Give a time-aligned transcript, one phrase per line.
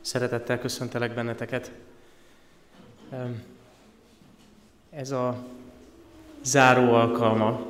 [0.00, 1.70] Szeretettel köszöntelek benneteket.
[4.90, 5.44] Ez a
[6.42, 7.66] záró alkalma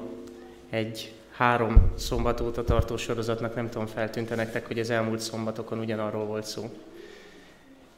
[0.71, 6.25] egy három szombat óta tartó sorozatnak, nem tudom, feltűnte nektek, hogy az elmúlt szombatokon ugyanarról
[6.25, 6.71] volt szó.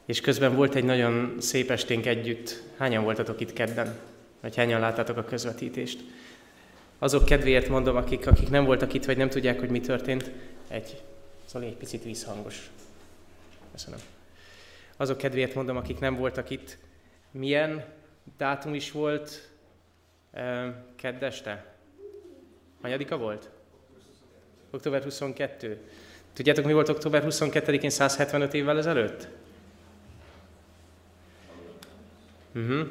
[0.05, 2.63] És közben volt egy nagyon szép esténk együtt.
[2.77, 3.99] Hányan voltatok itt kedden?
[4.41, 6.01] Vagy hányan láttátok a közvetítést?
[6.99, 10.31] Azok kedvéért mondom, akik, akik nem voltak itt, vagy nem tudják, hogy mi történt,
[10.69, 11.03] egy,
[11.45, 12.71] szóval egy picit vízhangos.
[13.73, 13.99] Köszönöm.
[15.01, 16.79] Azok kedvéért mondom, akik nem voltak itt,
[17.31, 17.85] milyen
[18.37, 19.51] dátum is volt
[20.97, 21.75] keddeste?
[22.83, 23.51] Hanyadika volt?
[24.71, 25.81] Október 22.
[26.33, 29.29] Tudjátok, mi volt október 22-én 175 évvel ezelőtt?
[32.55, 32.89] Uh-huh.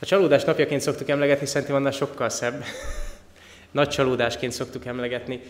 [0.00, 2.64] A csalódás napjaként szoktuk emlegetni, szerintem annál sokkal szebb.
[3.70, 5.40] Nagy csalódásként szoktuk emlegetni.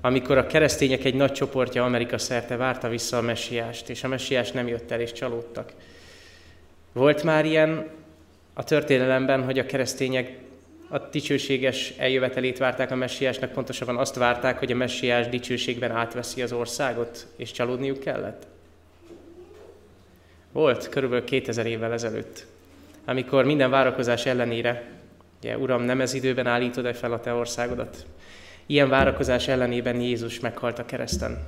[0.00, 4.50] Amikor a keresztények egy nagy csoportja Amerika szerte várta vissza a messiást, és a messiás
[4.50, 5.72] nem jött el, és csalódtak.
[6.92, 7.90] Volt már ilyen
[8.52, 10.38] a történelemben, hogy a keresztények
[10.88, 16.52] a dicsőséges eljövetelét várták a messiásnak, pontosabban azt várták, hogy a messiás dicsőségben átveszi az
[16.52, 18.46] országot, és csalódniuk kellett?
[20.52, 22.46] Volt, körülbelül 2000 évvel ezelőtt,
[23.04, 24.90] amikor minden várakozás ellenére,
[25.42, 28.06] ugye, Uram, nem ez időben állítod-e fel a te országodat?
[28.66, 31.46] Ilyen várakozás ellenében Jézus meghalt a kereszten.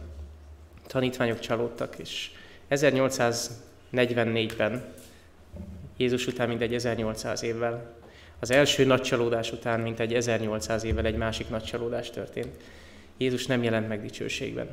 [0.87, 2.31] Tanítványok csalódtak, és
[2.71, 4.85] 1844-ben,
[5.97, 7.95] Jézus után mindegy 1800 évvel,
[8.41, 12.57] az első nagy csalódás után, mint egy 1800 évvel egy másik nagy csalódás történt.
[13.17, 14.69] Jézus nem jelent meg dicsőségben.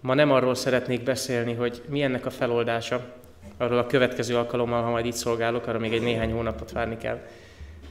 [0.00, 3.14] Ma nem arról szeretnék beszélni, hogy mi ennek a feloldása,
[3.56, 7.20] arról a következő alkalommal, ha majd itt szolgálok, arra még egy néhány hónapot várni kell,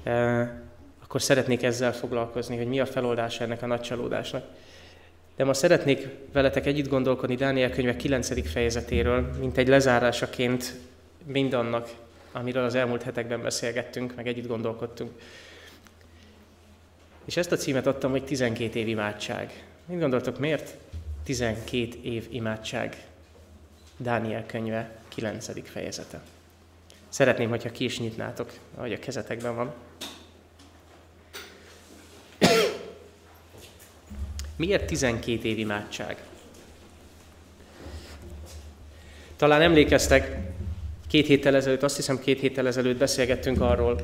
[0.03, 0.63] e,
[1.06, 4.44] akkor szeretnék ezzel foglalkozni, hogy mi a feloldása ennek a nagy csalódásnak.
[5.36, 8.52] De ma szeretnék veletek együtt gondolkodni Dániel könyve 9.
[8.52, 10.76] fejezetéről, mint egy lezárásaként
[11.26, 11.94] mindannak,
[12.31, 15.11] amiről az elmúlt hetekben beszélgettünk, meg együtt gondolkodtunk.
[17.26, 19.66] És ezt a címet adtam, hogy 12 év imádság.
[19.86, 20.73] Mit gondoltok, miért?
[21.23, 23.05] 12 év imádság.
[23.98, 25.70] Dániel könyve 9.
[25.70, 26.22] fejezete.
[27.10, 29.73] Szeretném, hogyha ki is nyitnátok, ahogy a kezetekben van.
[34.55, 36.17] Miért 12 év imádság?
[39.36, 40.38] Talán emlékeztek,
[41.08, 44.02] két héttel ezelőtt, azt hiszem két héttel ezelőtt beszélgettünk arról,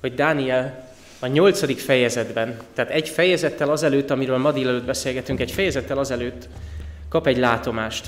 [0.00, 5.98] hogy Dániel a nyolcadik fejezetben, tehát egy fejezettel azelőtt, amiről ma délelőtt beszélgetünk, egy fejezettel
[5.98, 6.48] azelőtt
[7.08, 8.06] kap egy látomást.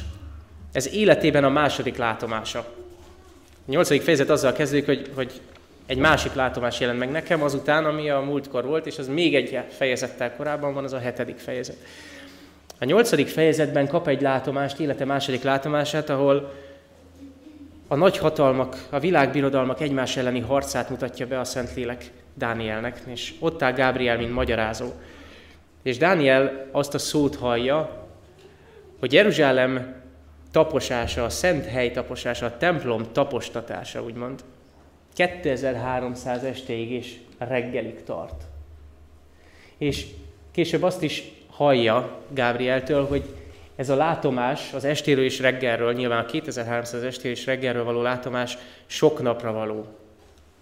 [0.72, 2.58] Ez életében a második látomása.
[2.58, 5.40] A nyolcadik fejezet azzal kezdődik, hogy, hogy
[5.88, 9.58] egy másik látomás jelent meg nekem azután, ami a múltkor volt, és az még egy
[9.68, 11.76] fejezettel korábban van, az a hetedik fejezet.
[12.78, 16.52] A nyolcadik fejezetben kap egy látomást, élete második látomását, ahol
[17.88, 23.62] a nagy hatalmak, a világbirodalmak egymás elleni harcát mutatja be a Szentlélek Dánielnek, és ott
[23.62, 24.92] áll Gábriel, mint magyarázó.
[25.82, 28.06] És Dániel azt a szót hallja,
[28.98, 29.94] hogy Jeruzsálem
[30.50, 34.44] taposása, a szent hely taposása, a templom tapostatása, úgymond,
[35.18, 38.42] 2300 estéig és reggelig tart.
[39.76, 40.06] És
[40.50, 43.24] később azt is hallja Gábrieltől, hogy
[43.76, 48.58] ez a látomás az estéről és reggelről, nyilván a 2300 estéről és reggelről való látomás
[48.86, 49.86] sok napra való.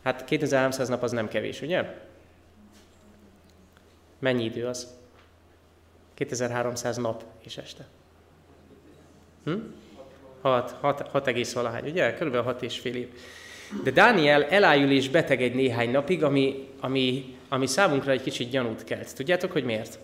[0.03, 1.94] Hát 2300 nap az nem kevés, ugye?
[4.19, 4.94] Mennyi idő az?
[6.15, 7.87] 2300 nap és este.
[9.44, 9.59] Hm?
[10.41, 12.15] 6, 6, 6 egész valahány, ugye?
[12.15, 13.09] Körülbelül 6 és fél év.
[13.82, 18.84] De Dániel elájul és beteg egy néhány napig, ami, ami, ami számunkra egy kicsit gyanút
[18.84, 19.15] kelt.
[19.15, 19.99] Tudjátok, hogy miért?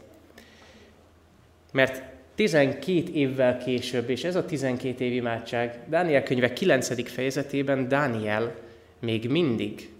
[1.72, 2.02] Mert
[2.34, 7.10] 12 évvel később, és ez a 12 év imádság, Dániel könyve 9.
[7.10, 8.54] fejezetében Dániel
[9.00, 9.90] még mindig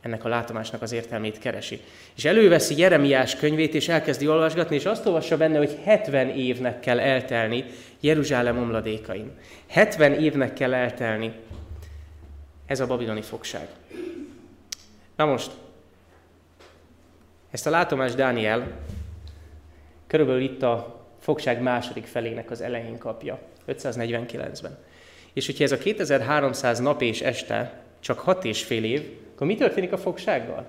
[0.00, 1.80] ennek a látomásnak az értelmét keresi.
[2.16, 7.00] És előveszi Jeremiás könyvét, és elkezdi olvasgatni, és azt olvassa benne, hogy 70 évnek kell
[7.00, 7.64] eltelni
[8.00, 9.30] Jeruzsálem omladékain.
[9.68, 11.32] 70 évnek kell eltelni.
[12.68, 13.68] Ez a babiloni fogság.
[15.16, 15.50] Na most,
[17.50, 18.70] ezt a látomást Dániel
[20.06, 23.38] körülbelül itt a fogság második felének az elején kapja,
[23.68, 24.78] 549-ben.
[25.32, 29.54] És hogyha ez a 2300 nap és este csak hat és fél év, akkor mi
[29.54, 30.66] történik a fogsággal?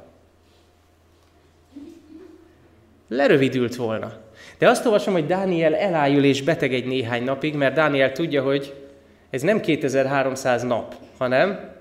[3.07, 4.17] Lerövidült volna.
[4.57, 8.89] De azt olvasom, hogy Dániel elájul és beteg egy néhány napig, mert Dániel tudja, hogy
[9.29, 11.77] ez nem 2300 nap, hanem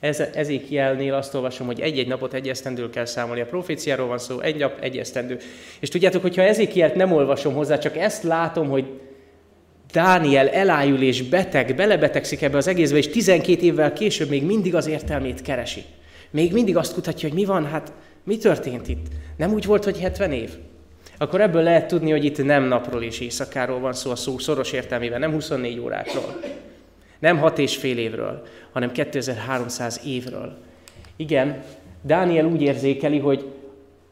[0.00, 3.40] Ez, Ezékielnél azt olvasom, hogy egy-egy napot egy esztendől kell számolni.
[3.40, 5.38] A proféciáról van szó, egy nap, egy esztendő.
[5.80, 8.84] És tudjátok, hogyha Ezékielt nem olvasom hozzá, csak ezt látom, hogy
[9.92, 14.86] Dániel elájul és beteg, belebetegszik ebbe az egészbe, és 12 évvel később még mindig az
[14.86, 15.84] értelmét keresi.
[16.30, 17.92] Még mindig azt kutatja, hogy mi van, hát
[18.24, 19.06] mi történt itt?
[19.36, 20.50] Nem úgy volt, hogy 70 év?
[21.18, 24.72] Akkor ebből lehet tudni, hogy itt nem napról és éjszakáról van szó a szó szoros
[24.72, 26.40] értelmében, nem 24 órákról,
[27.18, 30.56] nem 6 és fél évről, hanem 2300 évről.
[31.16, 31.62] Igen,
[32.02, 33.52] Dániel úgy érzékeli, hogy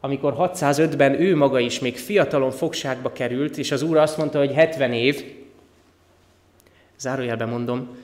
[0.01, 4.53] amikor 605-ben ő maga is még fiatalon fogságba került, és az úr azt mondta, hogy
[4.53, 5.25] 70 év,
[6.99, 7.97] zárójelben mondom,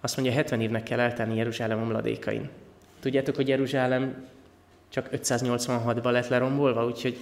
[0.00, 2.48] azt mondja, 70 évnek kell eltenni Jeruzsálem omladékain.
[3.00, 4.26] Tudjátok, hogy Jeruzsálem
[4.88, 7.18] csak 586-ban lett lerombolva, úgyhogy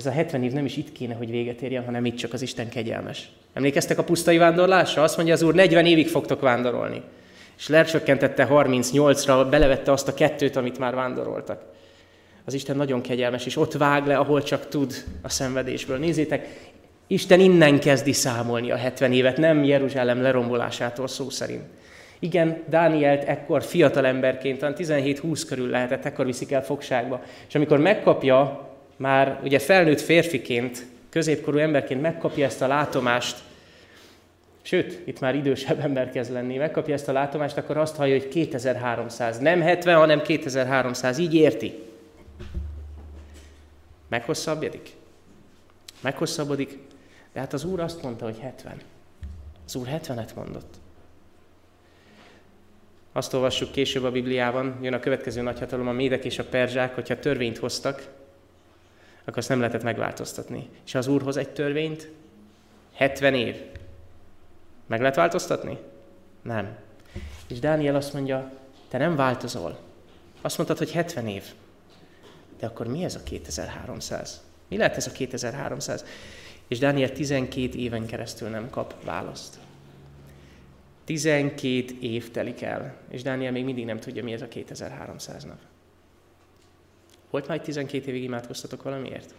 [0.00, 2.42] ez a 70 év nem is itt kéne, hogy véget érjen, hanem itt csak az
[2.42, 3.30] Isten kegyelmes.
[3.52, 5.02] Emlékeztek a pusztai vándorlásra?
[5.02, 7.02] Azt mondja az Úr, 40 évig fogtok vándorolni.
[7.58, 11.62] És lecsökkentette 38-ra, belevette azt a kettőt, amit már vándoroltak.
[12.44, 15.98] Az Isten nagyon kegyelmes, és ott vág le, ahol csak tud a szenvedésből.
[15.98, 16.70] Nézzétek,
[17.06, 21.64] Isten innen kezdi számolni a 70 évet, nem Jeruzsálem lerombolásától szó szerint.
[22.18, 27.22] Igen, Dánielt ekkor fiatal emberként, talán 17-20 körül lehetett, ekkor viszik el fogságba.
[27.48, 28.69] És amikor megkapja,
[29.00, 33.38] már ugye felnőtt férfiként, középkorú emberként megkapja ezt a látomást,
[34.62, 38.28] sőt, itt már idősebb ember kezd lenni, megkapja ezt a látomást, akkor azt hallja, hogy
[38.28, 41.74] 2300, nem 70, hanem 2300, így érti.
[44.08, 44.90] Meghosszabbodik?
[46.00, 46.78] Meghosszabbodik,
[47.32, 48.80] de hát az Úr azt mondta, hogy 70.
[49.66, 50.74] Az Úr 70-et mondott.
[53.12, 57.18] Azt olvassuk később a Bibliában, jön a következő nagyhatalom, a médek és a perzsák, hogyha
[57.18, 58.18] törvényt hoztak,
[59.24, 60.68] akkor azt nem lehetett megváltoztatni.
[60.86, 62.08] És az Úrhoz egy törvényt,
[62.94, 63.56] 70 év.
[64.86, 65.78] Meg lehet változtatni?
[66.42, 66.76] Nem.
[67.48, 68.52] És Dániel azt mondja,
[68.88, 69.78] te nem változol.
[70.40, 71.44] Azt mondtad, hogy 70 év.
[72.58, 74.42] De akkor mi ez a 2300?
[74.68, 76.04] Mi lehet ez a 2300?
[76.68, 79.58] És Dániel 12 éven keresztül nem kap választ.
[81.04, 85.58] 12 év telik el, és Dániel még mindig nem tudja, mi ez a 2300 nap.
[87.30, 89.34] Volt már 12 évig imádkoztatok valamiért?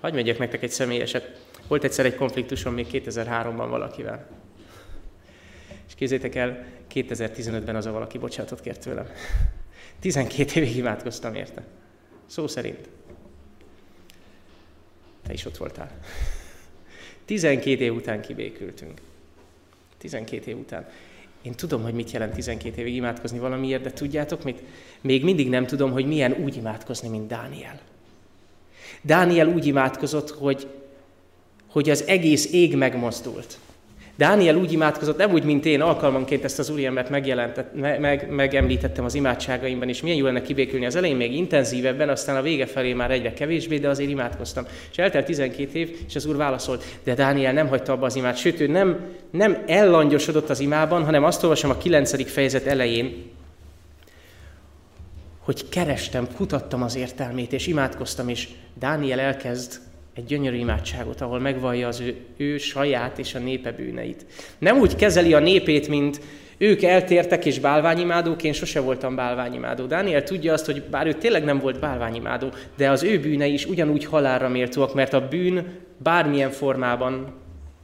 [0.00, 1.40] Hagyj megyek nektek egy személyeset.
[1.68, 4.28] Volt egyszer egy konfliktusom még 2003-ban valakivel.
[5.86, 9.06] És kézzétek el, 2015-ben az a valaki bocsánatot kért tőlem.
[10.00, 11.64] 12 évig imádkoztam érte.
[12.26, 12.88] Szó szerint.
[15.22, 15.98] Te is ott voltál.
[17.24, 19.00] 12 év után kibékültünk.
[19.98, 20.88] 12 év után.
[21.42, 24.62] Én tudom, hogy mit jelent 12 évig imádkozni valamiért, de tudjátok mit?
[25.00, 27.80] Még mindig nem tudom, hogy milyen úgy imádkozni, mint Dániel.
[29.02, 30.66] Dániel úgy imádkozott, hogy,
[31.66, 33.58] hogy az egész ég megmozdult.
[34.20, 37.10] Dániel úgy imádkozott, nem úgy, mint én, alkalmanként ezt az úriembert
[37.72, 42.42] meg, megemlítettem az imádságaimban, és milyen jó lenne kibékülni az elején még intenzívebben, aztán a
[42.42, 44.66] vége felé már egyre kevésbé, de azért imádkoztam.
[44.90, 48.36] És eltelt 12 év, és az úr válaszolt, de Dániel nem hagyta abba az imát,
[48.36, 49.00] sőt, ő nem,
[49.30, 52.30] nem ellangyosodott az imában, hanem azt olvasom a 9.
[52.30, 53.30] fejezet elején,
[55.38, 59.80] hogy kerestem, kutattam az értelmét, és imádkoztam, és Dániel elkezd
[60.14, 64.26] egy gyönyörű imádságot, ahol megvallja az ő, ő saját és a népe bűneit.
[64.58, 66.20] Nem úgy kezeli a népét, mint
[66.58, 69.84] ők eltértek és bálványimádók, én sose voltam bálványimádó.
[69.84, 73.66] Dániel tudja azt, hogy bár ő tényleg nem volt bálványimádó, de az ő bűnei is
[73.66, 77.32] ugyanúgy halálra méltóak, mert a bűn bármilyen formában,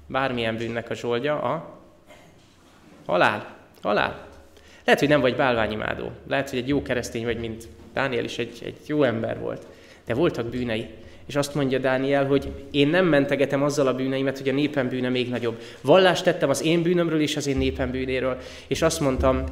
[0.07, 1.81] bármilyen bűnnek a zsoldja, a
[3.07, 3.57] halál.
[3.83, 4.27] Halál.
[4.85, 6.11] Lehet, hogy nem vagy bálványimádó.
[6.29, 9.67] Lehet, hogy egy jó keresztény vagy, mint Dániel is egy, egy jó ember volt.
[10.07, 10.89] De voltak bűnei.
[11.27, 15.09] És azt mondja Dániel, hogy én nem mentegetem azzal a bűneimet, hogy a népem bűne
[15.09, 15.61] még nagyobb.
[15.81, 19.45] Vallást tettem az én bűnömről és az én népem bűnéről, és azt mondtam,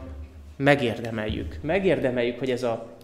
[0.57, 1.59] megérdemeljük.
[1.63, 2.97] Megérdemeljük, hogy ez a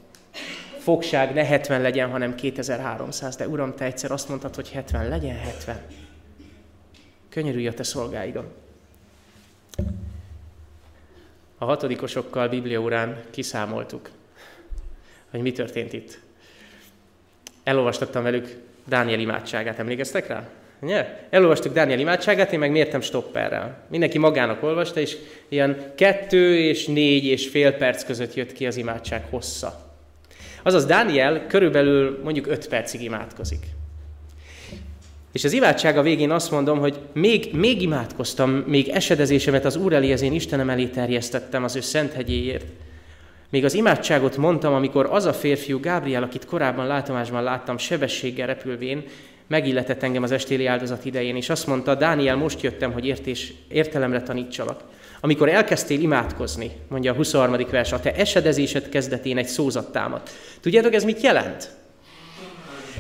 [0.78, 3.36] fogság ne 70 legyen, hanem 2300.
[3.36, 5.80] De Uram, te egyszer azt mondtad, hogy 70, legyen 70.
[7.28, 8.44] Könyörülj a te szolgáidon.
[11.58, 14.10] A hatodikosokkal Bibliaórán kiszámoltuk,
[15.30, 16.20] hogy mi történt itt
[17.70, 18.56] elolvastattam velük
[18.88, 20.48] Dániel imádságát, emlékeztek rá?
[20.80, 21.26] Nye?
[21.30, 23.84] Elolvastuk Dániel imádságát, én meg mértem stopperrel.
[23.88, 25.16] Mindenki magának olvasta, és
[25.48, 29.94] ilyen kettő és négy és fél perc között jött ki az imádság hossza.
[30.62, 33.66] Azaz Dániel körülbelül mondjuk öt percig imádkozik.
[35.32, 40.12] És az imádsága végén azt mondom, hogy még, még imádkoztam, még esedezésemet az Úr elé,
[40.12, 42.64] az én Istenem elé terjesztettem az ő szent hegyéért.
[43.50, 49.04] Még az imádságot mondtam, amikor az a férfiú, Gábriel, akit korábban látomásban láttam, sebességgel repülvén,
[49.46, 54.22] megilletett engem az estéli áldozat idején, és azt mondta, Dániel, most jöttem, hogy értés, értelemre
[54.22, 54.80] tanítsalak.
[55.22, 57.66] amikor elkezdtél imádkozni, mondja a 23.
[57.70, 60.20] vers, a te esedezésed kezdetén egy szózat támad.
[60.60, 61.70] Tudjátok, ez mit jelent?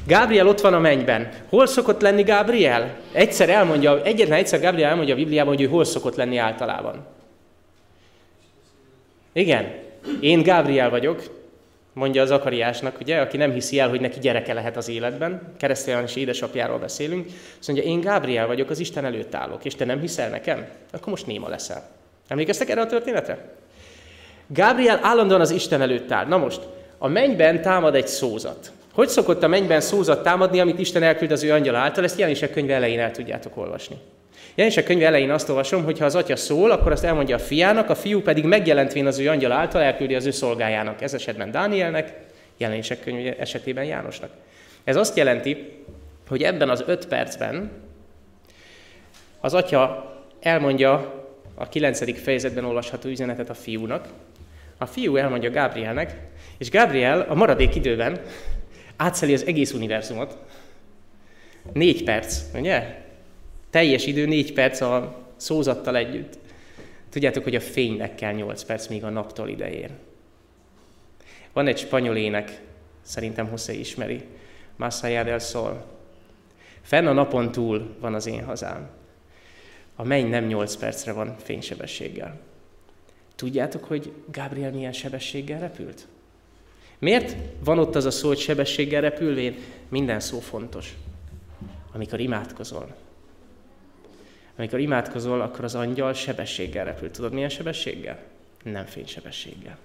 [0.06, 1.28] Gábriel ott van a mennyben.
[1.48, 2.96] Hol szokott lenni Gábriel?
[3.12, 7.06] Egyszer elmondja, egyetlen egyszer Gábriel elmondja a Bibliában, hogy ő hol szokott lenni általában.
[9.32, 9.72] Igen,
[10.20, 11.22] én Gábriel vagyok,
[11.92, 16.02] mondja az Akariásnak, ugye, aki nem hiszi el, hogy neki gyereke lehet az életben, keresztény
[16.04, 17.26] és édesapjáról beszélünk,
[17.58, 20.66] azt mondja, én Gábriel vagyok, az Isten előtt állok, és te nem hiszel nekem?
[20.92, 21.88] Akkor most néma leszel.
[22.28, 23.54] Emlékeztek erre a történetre?
[24.46, 26.26] Gábriel állandóan az Isten előtt áll.
[26.26, 26.60] Na most,
[26.98, 28.72] a mennyben támad egy szózat.
[28.92, 32.04] Hogy szokott a mennyben szózat támadni, amit Isten elküld az ő angyal által?
[32.04, 33.96] Ezt jelenések könyve elején el tudjátok olvasni.
[34.54, 37.90] Jelenések könyve elején azt olvasom, hogy ha az atya szól, akkor azt elmondja a fiának,
[37.90, 41.02] a fiú pedig megjelentvén az ő angyal által elküldi az ő szolgájának.
[41.02, 42.12] Ez esetben Dánielnek,
[42.56, 44.30] jelenések könyve esetében Jánosnak.
[44.84, 45.72] Ez azt jelenti,
[46.28, 47.70] hogy ebben az öt percben
[49.40, 51.14] az atya elmondja
[51.54, 54.08] a kilencedik fejezetben olvasható üzenetet a fiúnak,
[54.78, 56.16] a fiú elmondja Gabrielnek,
[56.58, 58.20] és Gabriel a maradék időben
[58.96, 60.36] átszeli az egész univerzumot.
[61.72, 63.08] Négy perc, ugye?
[63.70, 66.38] Teljes idő négy perc a szózattal együtt.
[67.08, 69.90] Tudjátok, hogy a fénynek kell nyolc perc, még a naptól idején.
[71.52, 72.60] Van egy spanyol ének,
[73.02, 74.22] szerintem José ismeri,
[74.76, 75.84] Más del Sol.
[76.82, 78.90] Fenn a napon túl van az én hazám.
[79.96, 82.38] A menny nem 8 percre van fénysebességgel.
[83.34, 86.06] Tudjátok, hogy Gabriel milyen sebességgel repült?
[86.98, 89.56] Miért van ott az a szó, hogy sebességgel repülvén?
[89.88, 90.94] Minden szó fontos.
[91.92, 92.94] Amikor imádkozol.
[94.60, 97.10] Amikor imádkozol, akkor az angyal sebességgel repül.
[97.10, 98.18] Tudod, milyen sebességgel?
[98.62, 99.78] Nem fénysebességgel.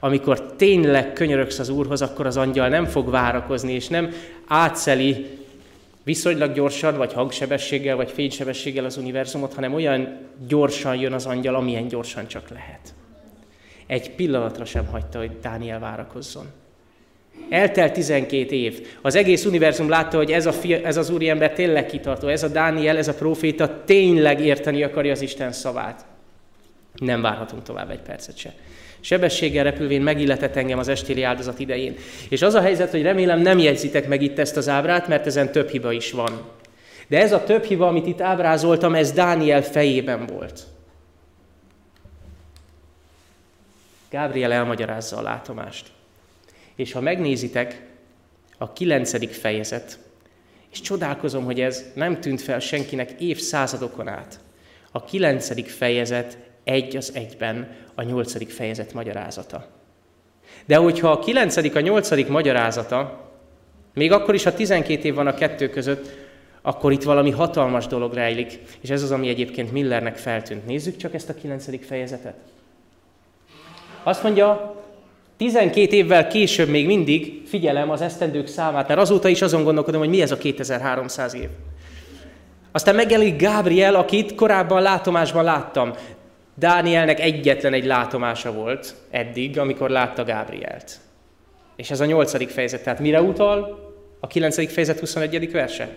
[0.00, 4.12] Amikor tényleg könyörögsz az Úrhoz, akkor az angyal nem fog várakozni, és nem
[4.46, 5.38] átszeli
[6.02, 11.88] viszonylag gyorsan, vagy hangsebességgel, vagy fénysebességgel az univerzumot, hanem olyan gyorsan jön az angyal, amilyen
[11.88, 12.94] gyorsan csak lehet.
[13.86, 16.46] Egy pillanatra sem hagyta, hogy Dániel várakozzon.
[17.50, 18.86] Eltelt 12 év.
[19.02, 22.48] Az egész univerzum látta, hogy ez, a fia, ez az úriember tényleg kitartó, ez a
[22.48, 26.04] Dániel, ez a proféta tényleg érteni akarja az Isten szavát.
[26.94, 28.52] Nem várhatunk tovább egy percet se.
[29.00, 31.96] Sebességgel repülvén megilletett engem az estéli áldozat idején.
[32.28, 35.52] És az a helyzet, hogy remélem nem jegyzitek meg itt ezt az ábrát, mert ezen
[35.52, 36.42] több hiba is van.
[37.08, 40.60] De ez a több hiba, amit itt ábrázoltam, ez Dániel fejében volt.
[44.10, 45.86] Gábriel elmagyarázza a látomást.
[46.76, 47.82] És ha megnézitek,
[48.58, 49.98] a kilencedik fejezet,
[50.72, 54.40] és csodálkozom, hogy ez nem tűnt fel senkinek évszázadokon át.
[54.90, 59.66] A kilencedik fejezet egy az egyben a nyolcadik fejezet magyarázata.
[60.66, 63.30] De hogyha a kilencedik, a nyolcadik magyarázata,
[63.94, 66.10] még akkor is, ha 12 év van a kettő között,
[66.62, 70.66] akkor itt valami hatalmas dolog rejlik, és ez az, ami egyébként Millernek feltűnt.
[70.66, 72.34] Nézzük csak ezt a kilencedik fejezetet.
[74.02, 74.81] Azt mondja,
[75.42, 80.08] 12 évvel később még mindig figyelem az esztendők számát, mert azóta is azon gondolkodom, hogy
[80.08, 81.48] mi ez a 2300 év.
[82.72, 85.92] Aztán megjelenik Gábriel, akit korábban látomásban láttam.
[86.54, 90.98] Dánielnek egyetlen egy látomása volt eddig, amikor látta Gábrielt.
[91.76, 92.82] És ez a nyolcadik fejezet.
[92.82, 93.78] Tehát mire utal?
[94.20, 95.50] A kilencedik fejezet 21.
[95.50, 95.88] verse?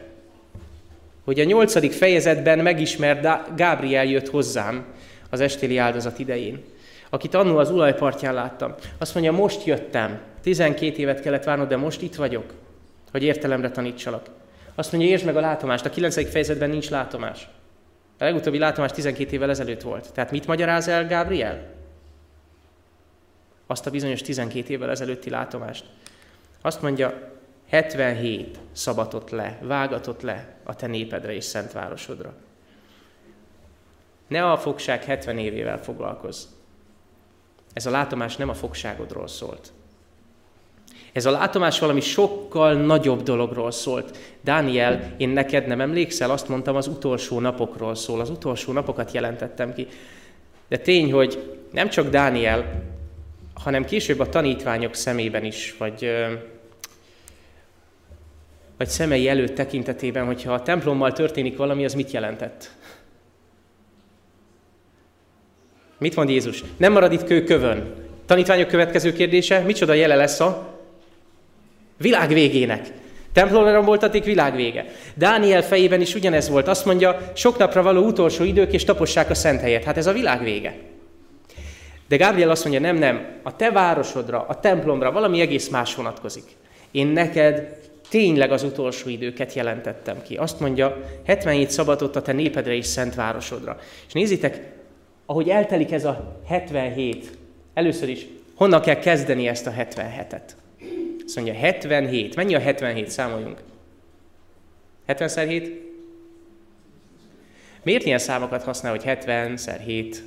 [1.25, 4.85] Hogy a nyolcadik fejezetben megismert Gábriel jött hozzám
[5.29, 6.63] az estéli áldozat idején,
[7.15, 8.75] akit annól az ulajpartján láttam.
[8.97, 12.53] Azt mondja, most jöttem, 12 évet kellett várnod, de most itt vagyok,
[13.11, 14.25] hogy értelemre tanítsalak.
[14.75, 16.31] Azt mondja, értsd meg a látomást, a 9.
[16.31, 17.49] fejezetben nincs látomás.
[18.19, 20.13] A legutóbbi látomás 12 évvel ezelőtt volt.
[20.13, 21.73] Tehát mit magyaráz el Gabriel?
[23.67, 25.85] Azt a bizonyos 12 évvel ezelőtti látomást.
[26.61, 27.31] Azt mondja,
[27.69, 32.33] 77 szabatott le, vágatott le a te népedre és szent városodra.
[34.27, 36.45] Ne a fogság 70 évével foglalkozz.
[37.75, 39.71] Ez a látomás nem a fogságodról szólt.
[41.11, 44.17] Ez a látomás valami sokkal nagyobb dologról szólt.
[44.41, 48.19] Dániel, én neked nem emlékszel, azt mondtam, az utolsó napokról szól.
[48.19, 49.87] Az utolsó napokat jelentettem ki.
[50.67, 52.83] De tény, hogy nem csak Dániel,
[53.53, 56.09] hanem később a tanítványok szemében is, vagy,
[58.77, 62.71] vagy szemei előtt tekintetében, hogyha a templommal történik valami, az mit jelentett?
[65.97, 66.63] Mit mond Jézus?
[66.77, 67.93] Nem marad itt kő kövön.
[68.25, 70.75] Tanítványok következő kérdése, micsoda jele lesz a
[71.97, 72.87] Világ végének.
[73.33, 74.85] Templomra voltatik világ vége.
[75.13, 76.67] Dániel fejében is ugyanez volt.
[76.67, 79.83] Azt mondja, sok napra való utolsó idők, és tapossák a szent helyet.
[79.83, 80.75] Hát ez a világ vége.
[82.07, 86.43] De Gabriel azt mondja, nem, nem, a te városodra, a templomra valami egész más vonatkozik.
[86.91, 87.77] Én neked
[88.09, 90.35] tényleg az utolsó időket jelentettem ki.
[90.35, 93.77] Azt mondja, 77 szabadott a te népedre és szent városodra.
[94.07, 94.74] És nézzétek,
[95.25, 97.37] ahogy eltelik ez a 77,
[97.73, 100.51] először is honnan kell kezdeni ezt a 77-et?
[101.25, 102.35] Azt mondja, 77.
[102.35, 103.09] Mennyi a 77?
[103.09, 103.61] Számoljunk.
[105.05, 105.81] 70 x 7?
[107.83, 110.23] Miért ilyen számokat használ, hogy 70 x 7?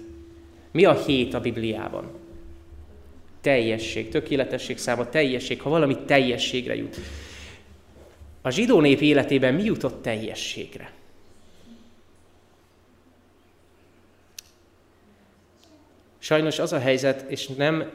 [0.71, 2.11] Mi a 7 a Bibliában?
[3.41, 6.97] Teljesség, tökéletesség száma, teljesség, ha valami teljességre jut.
[8.43, 10.91] A zsidó nép életében mi jutott teljességre?
[16.19, 17.91] Sajnos az a helyzet, és nem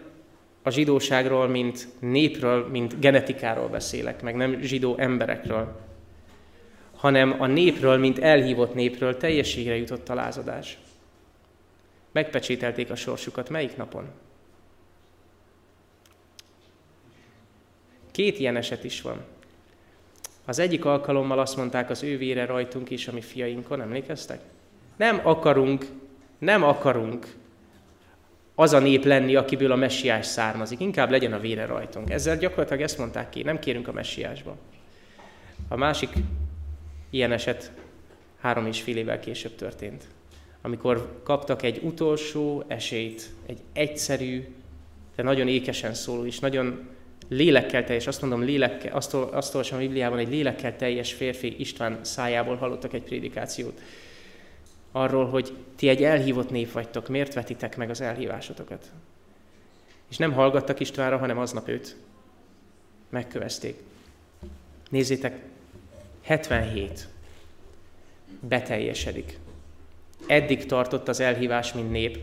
[0.63, 5.79] a zsidóságról, mint népről, mint genetikáról beszélek, meg nem zsidó emberekről,
[6.95, 10.77] hanem a népről, mint elhívott népről teljességre jutott a lázadás.
[12.11, 14.09] Megpecsételték a sorsukat melyik napon?
[18.11, 19.21] Két ilyen eset is van.
[20.45, 24.41] Az egyik alkalommal azt mondták az ő vére rajtunk is, a mi fiainkon, emlékeztek?
[24.95, 25.85] Nem akarunk,
[26.37, 27.35] nem akarunk
[28.55, 30.79] az a nép lenni, akiből a messiás származik.
[30.79, 32.09] Inkább legyen a vére rajtunk.
[32.09, 34.57] Ezzel gyakorlatilag ezt mondták ki, nem kérünk a messiásba.
[35.67, 36.09] A másik
[37.09, 37.71] ilyen eset
[38.39, 40.03] három és fél évvel később történt.
[40.61, 44.47] Amikor kaptak egy utolsó esélyt, egy egyszerű,
[45.15, 46.89] de nagyon ékesen szóló és nagyon
[47.29, 51.99] lélekkel teljes, azt mondom, lélekkel, azt, azt olvasom a Bibliában, egy lélekkel teljes férfi István
[52.01, 53.81] szájából hallottak egy prédikációt
[54.95, 58.91] arról, hogy ti egy elhívott nép vagytok, miért vetitek meg az elhívásotokat?
[60.09, 61.95] És nem hallgattak Istvánra, hanem aznap őt
[63.09, 63.75] megkövezték.
[64.89, 65.39] Nézzétek,
[66.23, 67.07] 77
[68.39, 69.39] beteljesedik.
[70.27, 72.17] Eddig tartott az elhívás, mint nép.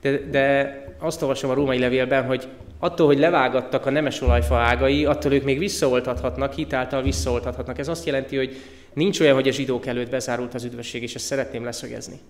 [0.00, 5.04] De, de azt olvasom a római levélben, hogy attól, hogy levágattak a nemes olajfa ágai,
[5.04, 7.78] attól ők még visszaoltathatnak, hitáltal visszaoltathatnak.
[7.78, 8.56] Ez azt jelenti, hogy
[8.94, 12.20] nincs olyan, hogy a zsidók előtt bezárult az üdvösség, és ezt szeretném leszögezni.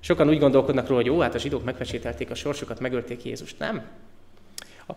[0.00, 3.58] Sokan úgy gondolkodnak róla, hogy ó, hát a zsidók megpecsételték a sorsukat, megölték Jézust.
[3.58, 3.82] Nem.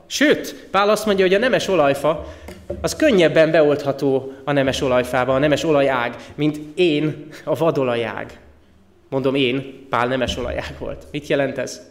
[0.05, 2.33] Sőt, Pál azt mondja, hogy a nemes olajfa
[2.81, 8.39] az könnyebben beoltható a nemes olajfába, a nemes olajág, mint én a vadolajág.
[9.09, 11.05] Mondom én, Pál nemes olajág volt.
[11.11, 11.81] Mit jelent ez?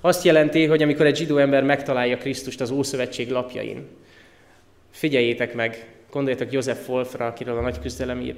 [0.00, 3.86] Azt jelenti, hogy amikor egy zsidó ember megtalálja Krisztust az Ószövetség lapjain,
[4.90, 8.36] figyeljétek meg, gondoljatok József Wolfra, akiről a nagy küzdelem ír,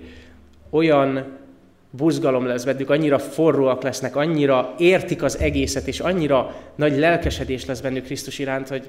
[0.71, 1.39] olyan
[1.91, 7.81] buzgalom lesz bennük, annyira forróak lesznek, annyira értik az egészet, és annyira nagy lelkesedés lesz
[7.81, 8.89] bennük Krisztus iránt, hogy,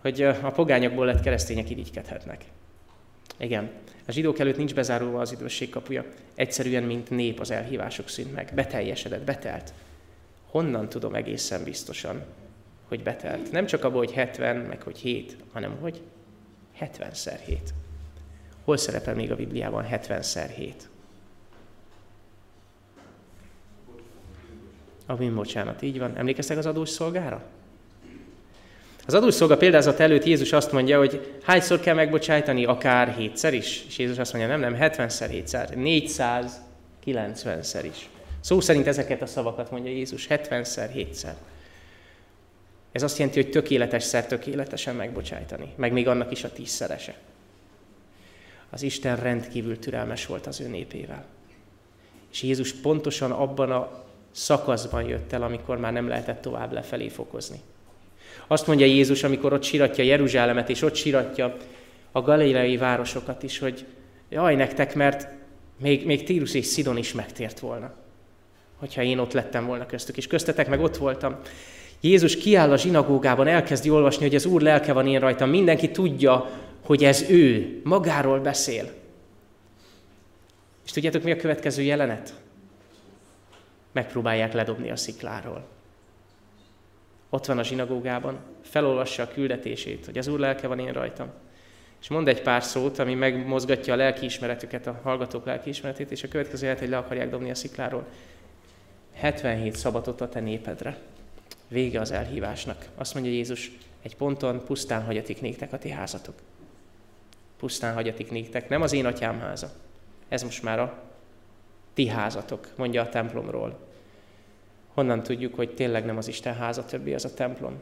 [0.00, 2.44] hogy a pogányokból lett keresztények irigykedhetnek.
[3.38, 3.70] Igen,
[4.06, 6.04] a zsidók előtt nincs bezárulva az idősség kapuja.
[6.34, 8.52] Egyszerűen, mint nép az elhívások szűnt meg.
[8.54, 9.72] Beteljesedett, betelt.
[10.50, 12.22] Honnan tudom egészen biztosan,
[12.88, 13.52] hogy betelt?
[13.52, 16.00] Nem csak abból, hogy 70, meg hogy 7, hanem hogy
[16.80, 17.60] 70-szer 7.
[18.64, 20.88] Hol szerepel még a Bibliában 70-szer 7?
[25.06, 26.16] A bűnbocsánat, így van.
[26.16, 27.42] Emlékeztek az adós szolgára?
[29.06, 33.84] Az adós szolga példázat előtt Jézus azt mondja, hogy hányszor kell megbocsájtani, akár hétszer is.
[33.88, 38.08] És Jézus azt mondja, nem, nem, 70-szer, hétszer, 490-szer is.
[38.40, 41.34] Szó szerint ezeket a szavakat mondja Jézus, 70-szer, hétszer.
[42.92, 47.14] Ez azt jelenti, hogy tökéletes szer tökéletesen megbocsájtani, meg még annak is a tízszerese.
[48.74, 51.24] Az Isten rendkívül türelmes volt az ő népével.
[52.32, 57.60] És Jézus pontosan abban a szakaszban jött el, amikor már nem lehetett tovább lefelé fokozni.
[58.46, 61.56] Azt mondja Jézus, amikor ott siratja Jeruzsálemet, és ott siratja
[62.12, 63.84] a galileai városokat is, hogy
[64.28, 65.28] jaj nektek, mert
[65.80, 67.92] még, még Tírus és Szidon is megtért volna,
[68.76, 71.36] hogyha én ott lettem volna köztük, és köztetek meg ott voltam.
[72.00, 76.50] Jézus kiáll a zsinagógában, elkezdi olvasni, hogy az Úr lelke van én rajtam, mindenki tudja,
[76.82, 78.92] hogy ez ő, magáról beszél.
[80.84, 82.34] És tudjátok, mi a következő jelenet?
[83.92, 85.64] megpróbálják ledobni a szikláról.
[87.30, 91.30] Ott van a zsinagógában, felolvassa a küldetését, hogy az Úr lelke van én rajtam.
[92.00, 96.62] És mond egy pár szót, ami megmozgatja a lelkiismeretüket, a hallgatók lelkiismeretét, és a következő
[96.62, 98.06] lehet, hogy le akarják dobni a szikláról.
[99.12, 100.98] 77 szabatot a te népedre.
[101.68, 102.88] Vége az elhívásnak.
[102.94, 106.34] Azt mondja Jézus, egy ponton pusztán hagyatik néktek a ti házatok.
[107.62, 109.70] Pusztán hagyatik néktek, nem az én atyám háza.
[110.28, 111.02] Ez most már a
[111.94, 113.78] ti házatok, mondja a templomról.
[114.94, 117.78] Honnan tudjuk, hogy tényleg nem az Isten háza többi az a templom?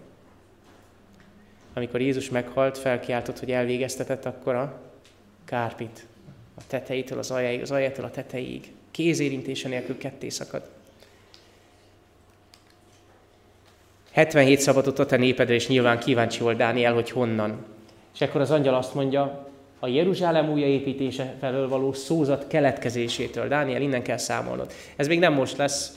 [1.75, 4.81] Amikor Jézus meghalt, felkiáltott, hogy elvégeztetett, akkor a
[5.45, 6.07] kárpit
[6.55, 10.71] a tetejétől az aljáig, az aljától a tetejéig, kézérintése nélkül ketté szakad.
[14.13, 17.65] 77 szabadot a te népedre, és nyilván kíváncsi volt Dániel, hogy honnan.
[18.15, 19.49] És akkor az angyal azt mondja,
[19.81, 23.49] a Jeruzsálem újjáépítése felől való szózat keletkezésétől.
[23.49, 24.73] Dániel, innen kell számolnod.
[24.97, 25.93] Ez még nem most lesz,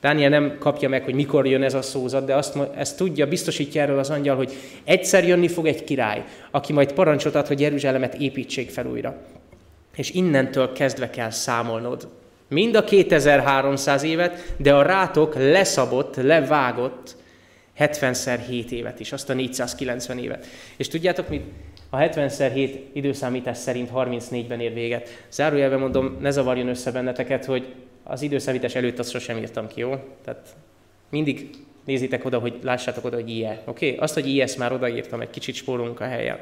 [0.00, 3.82] Dániel nem kapja meg, hogy mikor jön ez a szózat, de azt, ezt tudja, biztosítja
[3.82, 4.52] erről az angyal, hogy
[4.84, 9.16] egyszer jönni fog egy király, aki majd parancsot ad, hogy Jeruzsálemet építsék fel újra.
[9.96, 12.08] És innentől kezdve kell számolnod.
[12.48, 17.16] Mind a 2300 évet, de a rátok leszabott, levágott
[17.78, 20.46] 70-szer 7 évet is, azt a 490 évet.
[20.76, 21.42] És tudjátok mit?
[21.96, 25.08] A 70x7 időszámítás szerint 34-ben ér véget.
[25.30, 29.94] Zárójelben mondom, ne zavarjon össze benneteket, hogy az időszámítás előtt azt sosem írtam ki, jó?
[30.24, 30.56] Tehát
[31.10, 31.50] mindig
[31.84, 33.62] nézitek oda, hogy lássátok oda, hogy IE.
[33.64, 33.86] Oké?
[33.86, 33.98] Okay?
[33.98, 36.38] Azt, hogy IE, már odaírtam, egy kicsit spórolunk a helyen.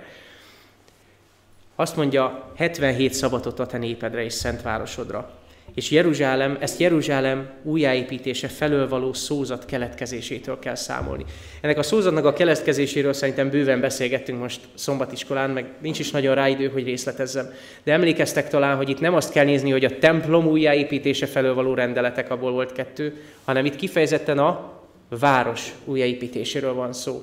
[1.74, 5.30] Azt mondja, 77 szabatot a te népedre és szent városodra
[5.74, 11.24] és Jeruzsálem, ezt Jeruzsálem újjáépítése felől való szózat keletkezésétől kell számolni.
[11.60, 16.48] Ennek a szózatnak a keletkezéséről szerintem bőven beszélgettünk most szombatiskolán, meg nincs is nagyon rá
[16.48, 17.52] idő, hogy részletezzem.
[17.84, 21.74] De emlékeztek talán, hogy itt nem azt kell nézni, hogy a templom újjáépítése felől való
[21.74, 24.72] rendeletek, abból volt kettő, hanem itt kifejezetten a
[25.08, 27.22] város újjáépítéséről van szó.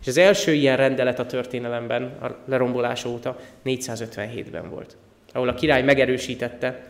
[0.00, 4.96] És az első ilyen rendelet a történelemben, a lerombolás óta 457-ben volt,
[5.32, 6.89] ahol a király megerősítette,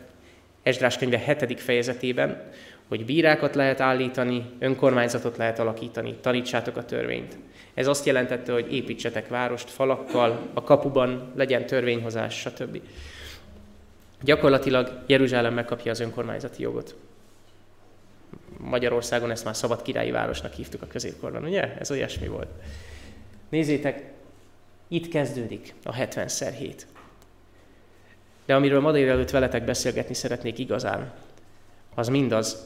[0.63, 1.61] Esdrás könyve 7.
[1.61, 2.49] fejezetében,
[2.87, 7.37] hogy bírákat lehet állítani, önkormányzatot lehet alakítani, tanítsátok a törvényt.
[7.73, 12.81] Ez azt jelentette, hogy építsetek várost falakkal, a kapuban legyen törvényhozás, stb.
[14.21, 16.95] Gyakorlatilag Jeruzsálem megkapja az önkormányzati jogot.
[18.57, 21.77] Magyarországon ezt már szabad királyi városnak hívtuk a középkorban, ugye?
[21.77, 22.49] Ez olyasmi volt.
[23.49, 24.11] Nézzétek,
[24.87, 26.73] itt kezdődik a 70x7.
[28.51, 31.11] De amiről ma délelőtt veletek beszélgetni szeretnék igazán,
[31.95, 32.63] az mindaz,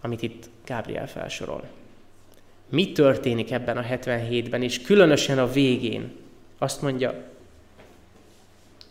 [0.00, 1.62] amit itt Gábriel felsorol.
[2.68, 6.16] Mi történik ebben a 77-ben, és különösen a végén?
[6.58, 7.14] Azt mondja,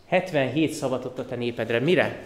[0.06, 1.80] 77 szavatot a te népedre.
[1.80, 2.18] Mire?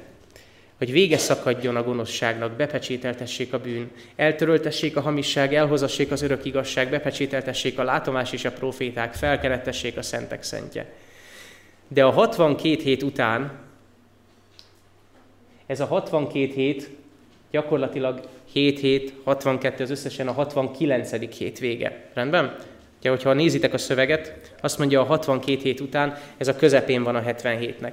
[0.79, 6.91] Hogy vége szakadjon a gonoszságnak, bepecsételtessék a bűn, eltöröltessék a hamisság, elhozassék az örök igazság,
[6.91, 10.93] bepecsételtessék a látomás és a proféták, felkerettessék a szentek szentje.
[11.89, 13.69] De a 62 hét után
[15.71, 16.91] ez a 62 hét
[17.51, 18.21] gyakorlatilag
[18.53, 21.37] 7 hét, 62 az összesen a 69.
[21.37, 22.09] hét vége.
[22.15, 22.57] Rendben?
[22.99, 27.17] Ugye, hogyha nézitek a szöveget, azt mondja a 62 hét után, ez a közepén van
[27.17, 27.93] a 77-nek.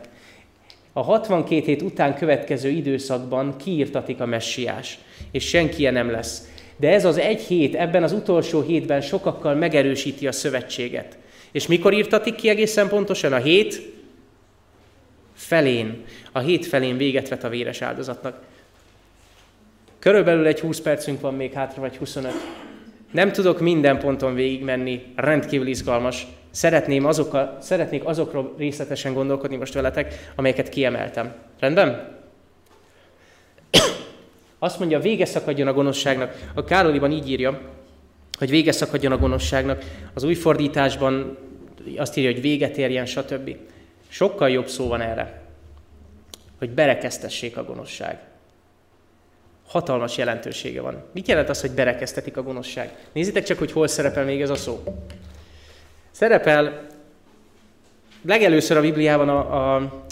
[0.94, 5.00] A 62 hét után következő időszakban kiírtatik a messiás,
[5.32, 6.48] és senki nem lesz.
[6.78, 11.18] De ez az egy hét, ebben az utolsó hétben sokakkal megerősíti a szövetséget.
[11.52, 13.34] És mikor írtatik ki egészen pontosan?
[13.34, 13.97] A hét
[15.38, 18.42] felén, a hét felén véget vet a véres áldozatnak.
[20.00, 22.32] Körülbelül egy 20 percünk van még hátra, vagy 25.
[23.12, 26.28] Nem tudok minden ponton végigmenni, rendkívül izgalmas.
[26.52, 31.34] Szeretném azokkal, szeretnék azokról részletesen gondolkodni most veletek, amelyeket kiemeltem.
[31.60, 32.16] Rendben?
[34.60, 36.52] Azt mondja, vége szakadjon a gonoszságnak.
[36.54, 37.62] A Károliban így írja,
[38.38, 39.84] hogy vége szakadjon a gonoszságnak.
[40.14, 41.38] Az új fordításban
[41.98, 43.56] azt írja, hogy véget érjen, stb.
[44.18, 45.42] Sokkal jobb szó van erre,
[46.58, 48.20] hogy berekeztessék a gonoszság.
[49.68, 51.04] Hatalmas jelentősége van.
[51.12, 52.96] Mit jelent az, hogy berekeztetik a gonoszság?
[53.12, 54.84] Nézzétek csak, hogy hol szerepel még ez a szó.
[56.12, 56.88] Szerepel
[58.22, 60.06] legelőször a Bibliában a, a,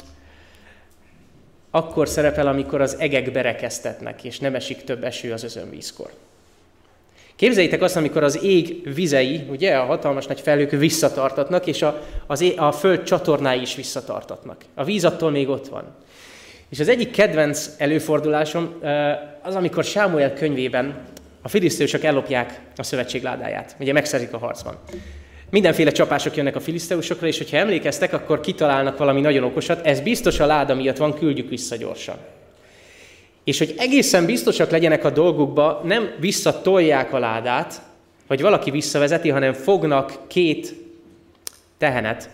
[1.70, 6.12] akkor szerepel, amikor az egek berekeztetnek, és nem esik több eső az özönvízkor.
[7.36, 12.42] Képzeljétek azt, amikor az ég vizei, ugye, a hatalmas nagy felhők visszatartatnak, és a, az
[12.42, 14.62] é, a föld csatornái is visszatartatnak.
[14.74, 15.96] A víz attól még ott van.
[16.70, 18.74] És az egyik kedvenc előfordulásom
[19.42, 21.04] az, amikor Sámuel könyvében
[21.42, 23.76] a filiszteusok ellopják a szövetség ládáját.
[23.80, 24.78] Ugye megszerzik a harcban.
[25.50, 29.86] Mindenféle csapások jönnek a filiszteusokra, és hogyha emlékeztek, akkor kitalálnak valami nagyon okosat.
[29.86, 32.16] Ez biztos a láda miatt van, küldjük vissza gyorsan.
[33.46, 37.82] És hogy egészen biztosak legyenek a dolgukba, nem visszatolják a ládát,
[38.28, 40.76] vagy valaki visszavezeti, hanem fognak két
[41.78, 42.30] tehenet,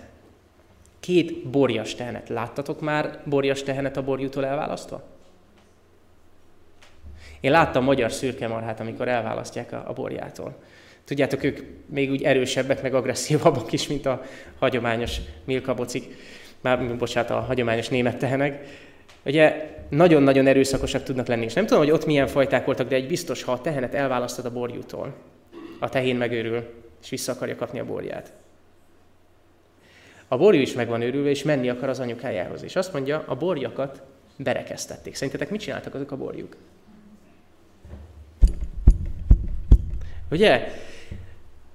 [1.00, 2.30] két borjas tehenet.
[2.30, 5.04] Láttatok már borjas tehenet a borjútól elválasztva?
[7.40, 10.56] Én láttam magyar szürkemarhát, amikor elválasztják a, a borjától.
[11.06, 14.22] Tudjátok, ők még úgy erősebbek, meg agresszívabbak is, mint a
[14.60, 16.16] hagyományos milkabocik.
[16.62, 18.66] Már, bocsánat, a hagyományos német tehenek.
[19.26, 21.46] Ugye nagyon-nagyon erőszakosak tudnak lenni.
[21.46, 24.46] És nem tudom, hogy ott milyen fajták voltak, de egy biztos, ha a tehenet elválasztod
[24.46, 25.14] a borjútól,
[25.80, 26.64] a tehén megőrül,
[27.02, 28.34] és vissza akarja kapni a borját.
[30.28, 32.64] A borjú is meg van őrülve, és menni akar az anyukájához.
[32.64, 34.02] És azt mondja, a borjakat
[34.38, 35.16] berekeztették.
[35.16, 36.56] Szerintetek mit csináltak azok a borjuk?
[40.32, 40.68] Ugye?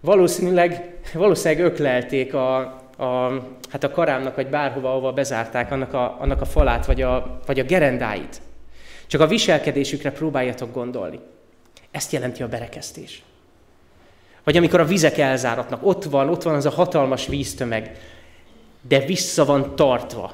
[0.01, 3.31] Valószínűleg, valószínűleg öklelték a, a,
[3.71, 7.61] hát a karámnak, vagy bárhova, ahova bezárták annak a, annak a falát, vagy a, vagy
[7.61, 8.41] a gerendáit.
[9.07, 11.21] Csak a viselkedésükre próbáljatok gondolni.
[11.91, 13.23] Ezt jelenti a berekeztés.
[14.45, 17.99] Vagy amikor a vizek elzáratnak, ott van, ott van az a hatalmas víztömeg,
[18.81, 20.33] de vissza van tartva.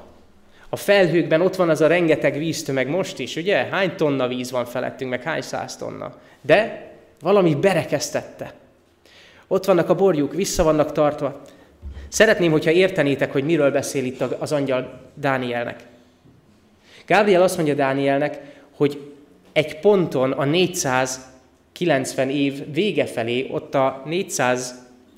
[0.68, 3.56] A felhőkben ott van az a rengeteg víztömeg most is, ugye?
[3.56, 6.14] Hány tonna víz van felettünk, meg hány száz tonna.
[6.40, 8.54] De valami berekeztette.
[9.46, 11.40] Ott vannak a borjuk, vissza vannak tartva.
[12.12, 15.86] Szeretném, hogyha értenétek, hogy miről beszél itt az angyal Dánielnek.
[17.06, 18.40] Gábriel azt mondja Dánielnek,
[18.76, 19.12] hogy
[19.52, 24.74] egy ponton a 490 év vége felé, ott a 400,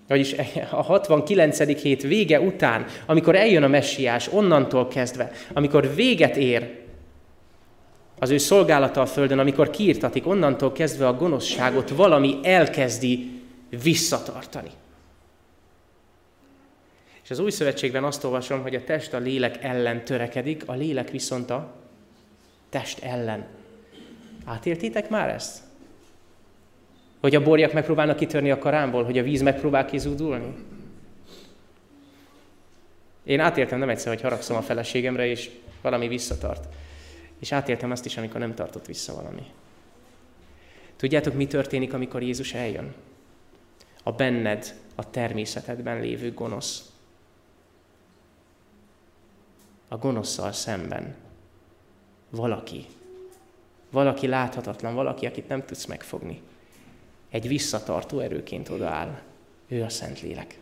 [0.08, 0.34] vagyis
[0.70, 1.80] a 69.
[1.80, 6.70] hét vége után, amikor eljön a messiás, onnantól kezdve, amikor véget ér
[8.18, 13.42] az ő szolgálata a földön, amikor kiirtatik, onnantól kezdve a gonoszságot valami elkezdi
[13.82, 14.70] visszatartani.
[17.24, 21.10] És az új szövetségben azt olvasom, hogy a test a lélek ellen törekedik, a lélek
[21.10, 21.74] viszont a
[22.68, 23.46] test ellen.
[24.44, 25.62] Átértitek már ezt?
[27.20, 30.54] Hogy a borjak megpróbálnak kitörni a karámból, hogy a víz megpróbál kizúdulni?
[33.24, 35.50] Én átértem nem egyszer, hogy haragszom a feleségemre, és
[35.82, 36.74] valami visszatart.
[37.38, 39.42] És átértem azt is, amikor nem tartott vissza valami.
[40.96, 42.94] Tudjátok, mi történik, amikor Jézus eljön?
[44.02, 46.92] A benned, a természetedben lévő gonosz.
[49.88, 51.14] A gonoszszal szemben.
[52.30, 52.86] Valaki.
[53.90, 56.40] Valaki láthatatlan, valaki, akit nem tudsz megfogni.
[57.30, 59.20] Egy visszatartó erőként odaáll.
[59.68, 60.58] Ő a Szentlélek.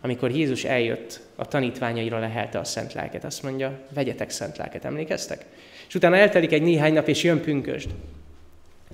[0.00, 3.24] Amikor Jézus eljött, a tanítványaira lehelte a szent lelket.
[3.24, 5.46] Azt mondja, vegyetek szent lelket, emlékeztek?
[5.88, 7.90] És utána eltelik egy néhány nap, és jön pünkösd.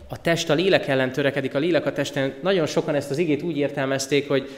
[0.08, 2.34] A test a lélek ellen törekedik, a lélek a testen.
[2.42, 4.48] Nagyon sokan ezt az igét úgy értelmezték, hogy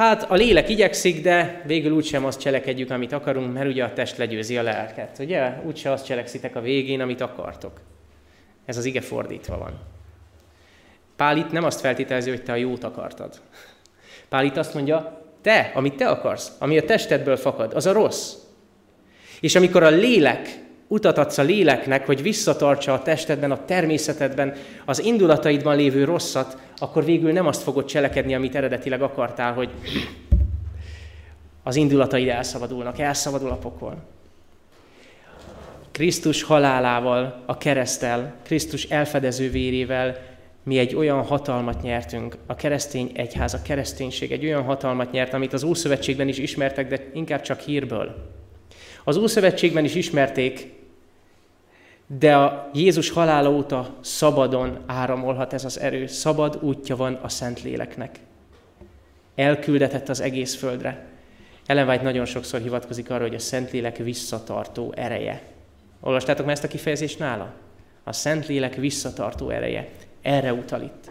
[0.00, 4.16] hát a lélek igyekszik, de végül úgysem azt cselekedjük, amit akarunk, mert ugye a test
[4.16, 5.18] legyőzi a lelket.
[5.18, 5.52] Ugye?
[5.66, 7.80] Úgyse azt cselekszitek a végén, amit akartok.
[8.64, 9.78] Ez az ige fordítva van.
[11.16, 13.40] Pál itt nem azt feltételezi, hogy te a jót akartad.
[14.28, 18.34] Pál itt azt mondja, te, amit te akarsz, ami a testedből fakad, az a rossz.
[19.40, 20.48] És amikor a lélek
[20.92, 27.04] utat adsz a léleknek, hogy visszatartsa a testedben, a természetedben, az indulataidban lévő rosszat, akkor
[27.04, 29.70] végül nem azt fogod cselekedni, amit eredetileg akartál, hogy
[31.62, 33.96] az indulataid elszabadulnak, elszabadul a pokol.
[35.90, 40.16] Krisztus halálával, a keresztel, Krisztus elfedező vérével
[40.62, 45.52] mi egy olyan hatalmat nyertünk, a keresztény egyház, a kereszténység egy olyan hatalmat nyert, amit
[45.52, 48.14] az Ószövetségben is ismertek, de inkább csak hírből.
[49.04, 50.78] Az Ószövetségben is ismerték,
[52.18, 58.18] de a Jézus halála óta szabadon áramolhat ez az erő, szabad útja van a Szentléleknek.
[59.34, 61.06] Elküldetett az egész földre.
[61.66, 65.42] Ellen White nagyon sokszor hivatkozik arra, hogy a Szentlélek visszatartó ereje.
[66.00, 67.52] Olvastátok már ezt a kifejezést nála?
[68.04, 69.88] A Szentlélek visszatartó ereje.
[70.22, 71.10] Erre utal itt.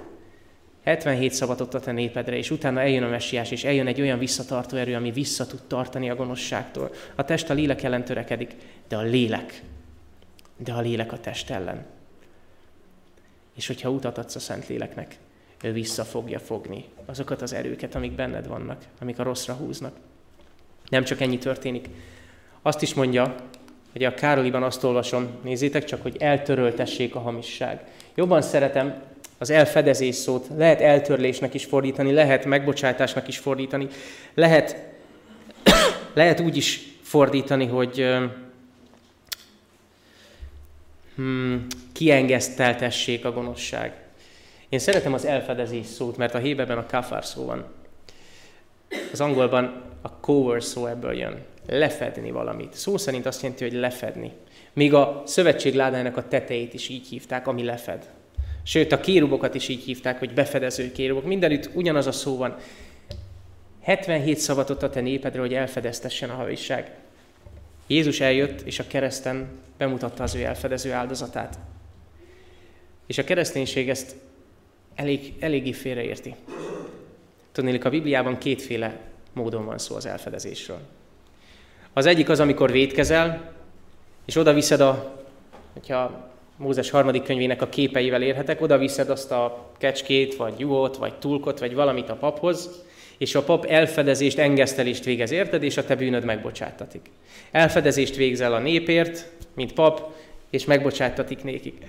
[0.83, 4.77] 77 szabatot a te népedre, és utána eljön a messiás, és eljön egy olyan visszatartó
[4.77, 6.91] erő, ami vissza tud tartani a gonoszságtól.
[7.15, 8.55] A test a lélek ellen törekedik,
[8.87, 9.61] de a lélek,
[10.63, 11.85] de a lélek a test ellen.
[13.55, 15.17] És hogyha utat adsz a Szentléleknek,
[15.63, 19.95] ő vissza fogja fogni azokat az erőket, amik benned vannak, amik a rosszra húznak.
[20.89, 21.89] Nem csak ennyi történik.
[22.61, 23.35] Azt is mondja,
[23.91, 27.83] hogy a Károliban azt olvasom, nézzétek csak, hogy eltöröltessék a hamisság.
[28.15, 29.01] Jobban szeretem
[29.37, 33.87] az elfedezés szót, lehet eltörlésnek is fordítani, lehet megbocsátásnak is fordítani,
[34.33, 34.75] lehet,
[36.13, 38.05] lehet úgy is fordítani, hogy
[41.19, 43.93] hmm, kiengeszteltessék a gonoszság.
[44.69, 47.65] Én szeretem az elfedezés szót, mert a héberben a kafár szó van.
[49.11, 51.37] Az angolban a cover szó ebből jön.
[51.67, 52.73] Lefedni valamit.
[52.73, 54.31] Szó szerint azt jelenti, hogy lefedni.
[54.73, 58.09] Még a szövetség ládájának a tetejét is így hívták, ami lefed.
[58.63, 61.25] Sőt, a kérubokat is így hívták, hogy befedező kérubok.
[61.25, 62.55] Mindenütt ugyanaz a szó van.
[63.81, 66.91] 77 szavatot a te népedre, hogy elfedeztessen a havisság.
[67.89, 69.47] Jézus eljött, és a kereszten
[69.77, 71.59] bemutatta az ő elfedező áldozatát.
[73.07, 74.15] És a kereszténység ezt
[74.95, 76.35] elég, eléggé félreérti.
[77.51, 78.99] Tudnélik, a Bibliában kétféle
[79.33, 80.79] módon van szó az elfedezésről.
[81.93, 83.53] Az egyik az, amikor védkezel,
[84.25, 85.23] és oda viszed a,
[85.73, 91.13] hogyha Mózes harmadik könyvének a képeivel érhetek, oda viszed azt a kecskét, vagy juhot, vagy
[91.13, 92.83] tulkot, vagy valamit a paphoz,
[93.19, 97.09] és a pap elfedezést, engesztelést végez érted, és a te bűnöd megbocsáttatik.
[97.51, 100.13] Elfedezést végzel a népért, mint pap,
[100.49, 101.85] és megbocsáttatik nékik.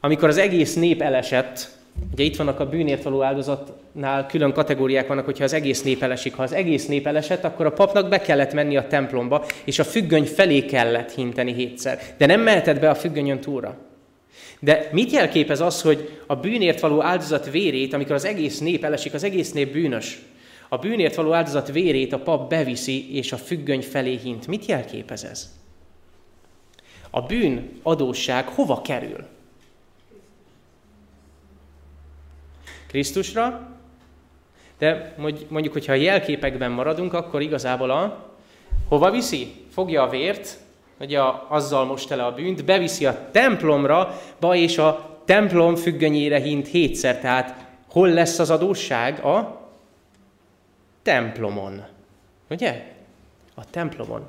[0.00, 1.78] Amikor az egész nép elesett,
[2.12, 6.34] Ugye itt vannak a bűnért való áldozatnál külön kategóriák vannak, hogyha az egész nép elesik.
[6.34, 9.84] Ha az egész nép elesett, akkor a papnak be kellett menni a templomba, és a
[9.84, 11.98] függöny felé kellett hinteni hétszer.
[12.16, 13.89] De nem mehetett be a függönyön túlra.
[14.60, 19.14] De mit jelképez az, hogy a bűnért való áldozat vérét, amikor az egész nép elesik,
[19.14, 20.18] az egész nép bűnös,
[20.68, 24.46] a bűnért való áldozat vérét a pap beviszi, és a függöny felé hint.
[24.46, 25.58] Mit jelképez ez?
[27.10, 29.26] A bűn adósság hova kerül?
[32.86, 33.76] Krisztusra,
[34.78, 35.14] de
[35.48, 38.30] mondjuk, hogyha a jelképekben maradunk, akkor igazából a
[38.88, 39.52] hova viszi?
[39.70, 40.58] Fogja a vért,
[41.00, 46.68] ugye azzal most el a bűnt, beviszi a templomra, ba és a templom függönyére hint
[46.68, 49.24] hétszer, tehát hol lesz az adósság?
[49.24, 49.60] A
[51.02, 51.84] templomon.
[52.50, 52.92] Ugye?
[53.54, 54.28] A templomon.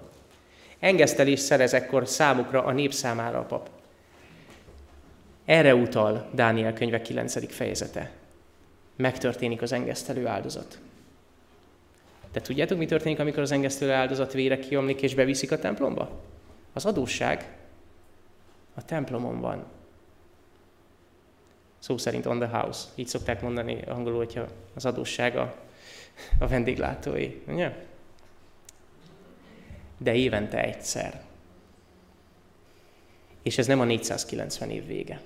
[0.80, 3.70] Engesztelés szerez ekkor számukra, a nép számára a pap.
[5.46, 7.54] Erre utal Dániel könyve 9.
[7.54, 8.12] fejezete.
[8.96, 10.80] Megtörténik az engesztelő áldozat.
[12.34, 16.10] De tudjátok, mi történik, amikor az engesztelő áldozat vére kiomlik és beviszik a templomba?
[16.74, 17.58] Az adósság
[18.74, 19.66] a templomon van.
[21.80, 22.88] Szó szerint on the house.
[22.96, 25.56] Így szokták mondani angolul, hogyha az adósság a,
[26.40, 27.42] a vendéglátói.
[27.48, 27.86] Ugye?
[29.98, 31.24] De évente egyszer.
[33.42, 35.22] És ez nem a 490 év vége.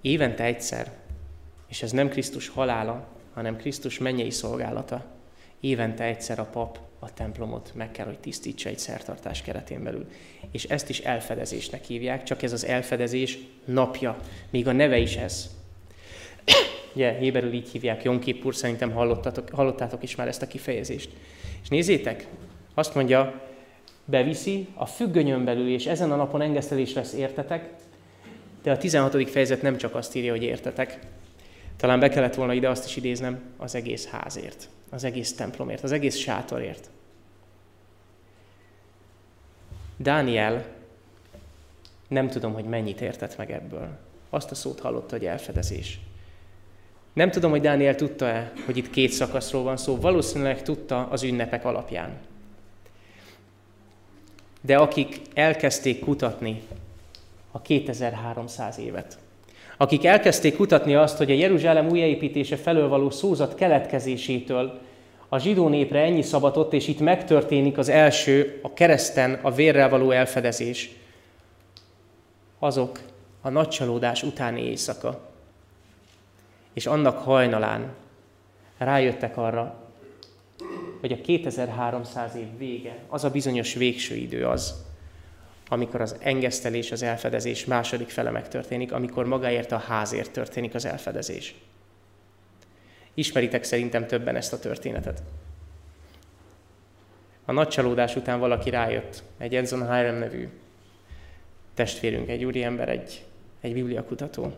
[0.00, 0.92] Évente egyszer.
[1.66, 5.04] És ez nem Krisztus halála, hanem Krisztus mennyei szolgálata.
[5.64, 10.06] Évente egyszer a pap a templomot meg kell, hogy tisztítsa egy szertartás keretén belül.
[10.50, 14.16] És ezt is elfedezésnek hívják, csak ez az elfedezés napja,
[14.50, 15.50] még a neve is ez.
[16.94, 21.10] Ugye, héberül így hívják, Jom Kippur, szerintem hallottatok, hallottátok is már ezt a kifejezést.
[21.62, 22.26] És nézzétek,
[22.74, 23.42] azt mondja,
[24.04, 27.70] beviszi a függönyön belül, és ezen a napon engesztelés lesz értetek,
[28.62, 29.30] de a 16.
[29.30, 30.98] fejezet nem csak azt írja, hogy értetek.
[31.76, 35.92] Talán be kellett volna ide azt is idéznem, az egész házért az egész templomért, az
[35.92, 36.90] egész sátorért.
[39.96, 40.64] Dániel
[42.08, 43.88] nem tudom, hogy mennyit értett meg ebből.
[44.30, 46.00] Azt a szót hallotta, hogy elfedezés.
[47.12, 49.96] Nem tudom, hogy Dániel tudta-e, hogy itt két szakaszról van szó.
[49.96, 52.18] Valószínűleg tudta az ünnepek alapján.
[54.60, 56.62] De akik elkezdték kutatni
[57.50, 59.18] a 2300 évet,
[59.82, 64.80] akik elkezdték kutatni azt, hogy a Jeruzsálem újjáépítése felől való szózat keletkezésétől
[65.28, 70.10] a zsidó népre ennyi szabatott, és itt megtörténik az első, a kereszten a vérrel való
[70.10, 70.90] elfedezés.
[72.58, 73.00] Azok
[73.40, 75.20] a nagycsalódás utáni éjszaka.
[76.72, 77.94] És annak hajnalán
[78.78, 79.74] rájöttek arra,
[81.00, 84.74] hogy a 2300 év vége, az a bizonyos végső idő az,
[85.72, 91.54] amikor az engesztelés, az elfedezés második fele megtörténik, amikor magáért a házért történik az elfedezés.
[93.14, 95.22] Ismeritek szerintem többen ezt a történetet.
[97.44, 100.48] A nagy csalódás után valaki rájött, egy Enson Hiram nevű
[101.74, 103.24] testvérünk, egy úriember, egy,
[103.60, 104.52] egy bibliakutató.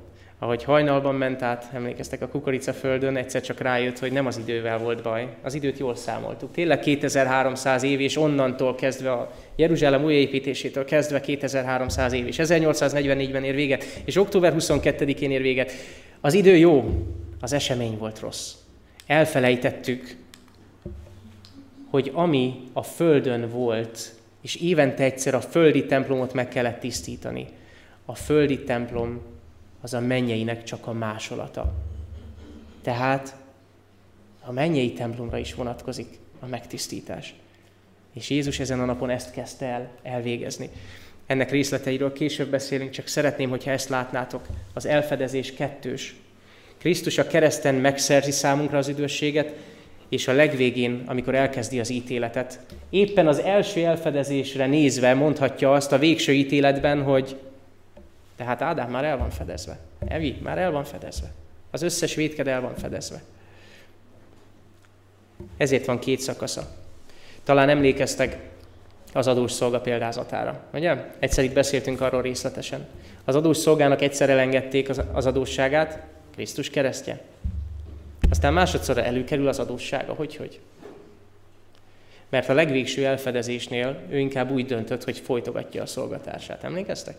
[0.44, 5.02] Ahogy hajnalban ment át, emlékeztek a kukoricaföldön, egyszer csak rájött, hogy nem az idővel volt
[5.02, 5.28] baj.
[5.42, 6.52] Az időt jól számoltuk.
[6.52, 13.54] Tényleg 2300 év, és onnantól kezdve a Jeruzsálem újjáépítésétől kezdve 2300 év, és 1844-ben ér
[13.54, 15.72] véget, és október 22-én ér véget.
[16.20, 17.04] Az idő jó,
[17.40, 18.52] az esemény volt rossz.
[19.06, 20.16] Elfelejtettük,
[21.90, 27.46] hogy ami a földön volt, és évente egyszer a földi templomot meg kellett tisztítani,
[28.04, 29.32] a földi templom
[29.84, 31.72] az a mennyeinek csak a másolata.
[32.82, 33.36] Tehát
[34.40, 37.34] a mennyei templomra is vonatkozik a megtisztítás.
[38.12, 40.70] És Jézus ezen a napon ezt kezdte el elvégezni.
[41.26, 44.46] Ennek részleteiről később beszélünk, csak szeretném, hogyha ezt látnátok.
[44.72, 46.14] Az elfedezés kettős.
[46.78, 49.54] Krisztus a kereszten megszerzi számunkra az üdvösséget,
[50.08, 55.98] és a legvégén, amikor elkezdi az ítéletet, éppen az első elfedezésre nézve mondhatja azt a
[55.98, 57.36] végső ítéletben, hogy
[58.36, 59.78] tehát Ádám már el van fedezve.
[60.06, 61.32] Evi már el van fedezve.
[61.70, 63.22] Az összes vétked el van fedezve.
[65.56, 66.68] Ezért van két szakasza.
[67.44, 68.38] Talán emlékeztek
[69.12, 70.64] az adós szolga példázatára.
[70.72, 71.10] Ugye?
[71.18, 72.86] Egyszer itt beszéltünk arról részletesen.
[73.24, 77.20] Az adós szolgának egyszer elengedték az adósságát, Krisztus keresztje.
[78.30, 80.60] Aztán másodszorra előkerül az adóssága, hogy hogy.
[82.28, 86.64] Mert a legvégső elfedezésnél ő inkább úgy döntött, hogy folytogatja a szolgatását.
[86.64, 87.16] Emlékeztek?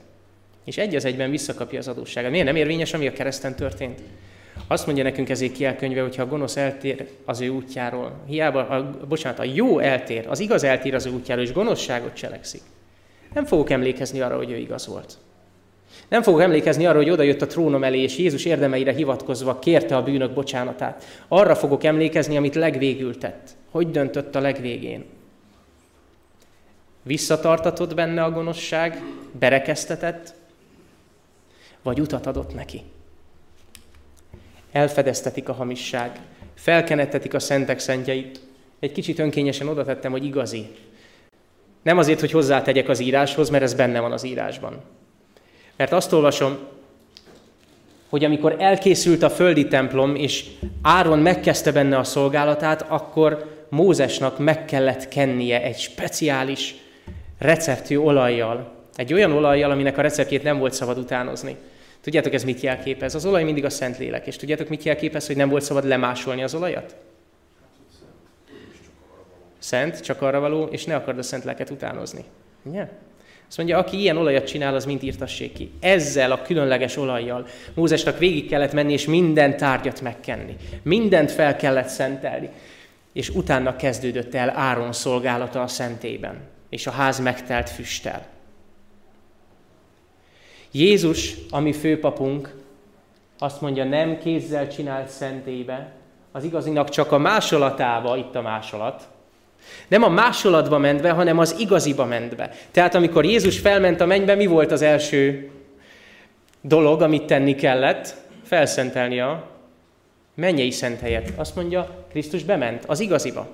[0.65, 2.31] És egy az egyben visszakapja az adósságát.
[2.31, 4.01] Miért nem érvényes, ami a kereszten történt?
[4.67, 8.97] Azt mondja nekünk ezért kielkönyve, hogy ha a gonosz eltér az ő útjáról, hiába, a,
[9.07, 12.61] bocsánat, a jó eltér, az igaz eltér az ő útjáról, és gonoszságot cselekszik.
[13.33, 15.17] Nem fogok emlékezni arra, hogy ő igaz volt.
[16.07, 20.03] Nem fogok emlékezni arra, hogy odajött a trónom elé, és Jézus érdemeire hivatkozva kérte a
[20.03, 21.03] bűnök bocsánatát.
[21.27, 23.49] Arra fogok emlékezni, amit legvégül tett.
[23.71, 25.05] Hogy döntött a legvégén.
[27.03, 29.01] Visszatartatott benne a gonoszság,
[29.39, 30.33] berekeztetett,
[31.85, 32.81] vagy utat adott neki.
[34.71, 36.19] Elfedeztetik a hamisság,
[36.53, 38.39] felkenettetik a szentek szentjeit.
[38.79, 40.67] Egy kicsit önkényesen oda tettem, hogy igazi.
[41.81, 44.81] Nem azért, hogy hozzátegyek az íráshoz, mert ez benne van az írásban.
[45.75, 46.57] Mert azt olvasom,
[48.09, 50.45] hogy amikor elkészült a földi templom, és
[50.81, 56.75] Áron megkezdte benne a szolgálatát, akkor Mózesnak meg kellett kennie egy speciális
[57.37, 58.71] receptű olajjal.
[58.95, 61.57] Egy olyan olajjal, aminek a receptjét nem volt szabad utánozni.
[62.05, 63.15] Tudjátok, ez mit jelképez?
[63.15, 64.27] Az olaj mindig a szent lélek.
[64.27, 66.95] És tudjátok, mit jelképez, hogy nem volt szabad lemásolni az olajat?
[69.59, 72.23] Szent, csak arra való, és ne akard a szent lelket utánozni.
[72.63, 72.87] Ugye?
[73.47, 75.71] Azt mondja, aki ilyen olajat csinál, az mind írtassék ki.
[75.79, 80.55] Ezzel a különleges olajjal Mózesnak végig kellett menni, és minden tárgyat megkenni.
[80.83, 82.49] Mindent fel kellett szentelni.
[83.13, 86.37] És utána kezdődött el Áron szolgálata a szentében,
[86.69, 88.34] és a ház megtelt füsttel.
[90.75, 92.55] Jézus, ami főpapunk,
[93.39, 95.91] azt mondja, nem kézzel csinált szentébe,
[96.31, 99.07] az igazinak csak a másolatába, itt a másolat,
[99.87, 102.51] nem a másolatba ment be, hanem az igaziba ment be.
[102.71, 105.51] Tehát amikor Jézus felment a mennybe, mi volt az első
[106.61, 108.15] dolog, amit tenni kellett?
[108.43, 109.47] Felszentelni a
[110.33, 111.31] mennyei szent helyet.
[111.35, 113.47] Azt mondja, Krisztus bement az igaziba.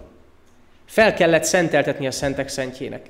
[0.86, 3.09] Fel kellett szenteltetni a szentek szentjének.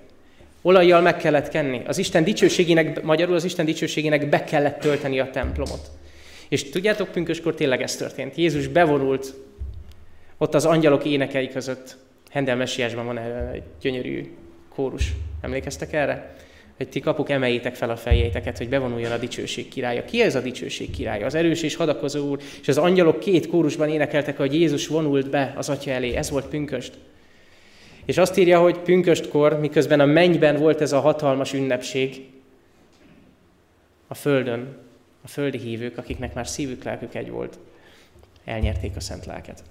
[0.62, 1.82] Olajjal meg kellett kenni.
[1.88, 5.92] Az Isten dicsőségének, magyarul az Isten dicsőségének be kellett tölteni a templomot.
[6.50, 8.36] És tudjátok, pünköskor tényleg ez történt.
[8.36, 9.34] Jézus bevonult
[10.38, 11.98] ott az angyalok énekei között.
[12.30, 13.18] Hendel messiásban van
[13.54, 14.34] egy gyönyörű
[14.76, 15.12] kórus.
[15.42, 16.36] Emlékeztek erre?
[16.78, 20.06] Hogy ti kapuk emeljétek fel a fejéteket, hogy bevonuljon a dicsőség királya.
[20.06, 21.26] Ki ez a dicsőség királya?
[21.26, 22.40] Az erős és hadakozó úr.
[22.62, 26.16] És az angyalok két kórusban énekeltek, hogy Jézus vonult be az atya elé.
[26.16, 26.94] Ez volt pünköst.
[28.06, 32.30] És azt írja, hogy pünköstkor, miközben a mennyben volt ez a hatalmas ünnepség,
[34.08, 34.78] a földön,
[35.22, 37.60] a földi hívők, akiknek már szívük, lelkük egy volt,
[38.46, 39.64] elnyerték a szent lelket.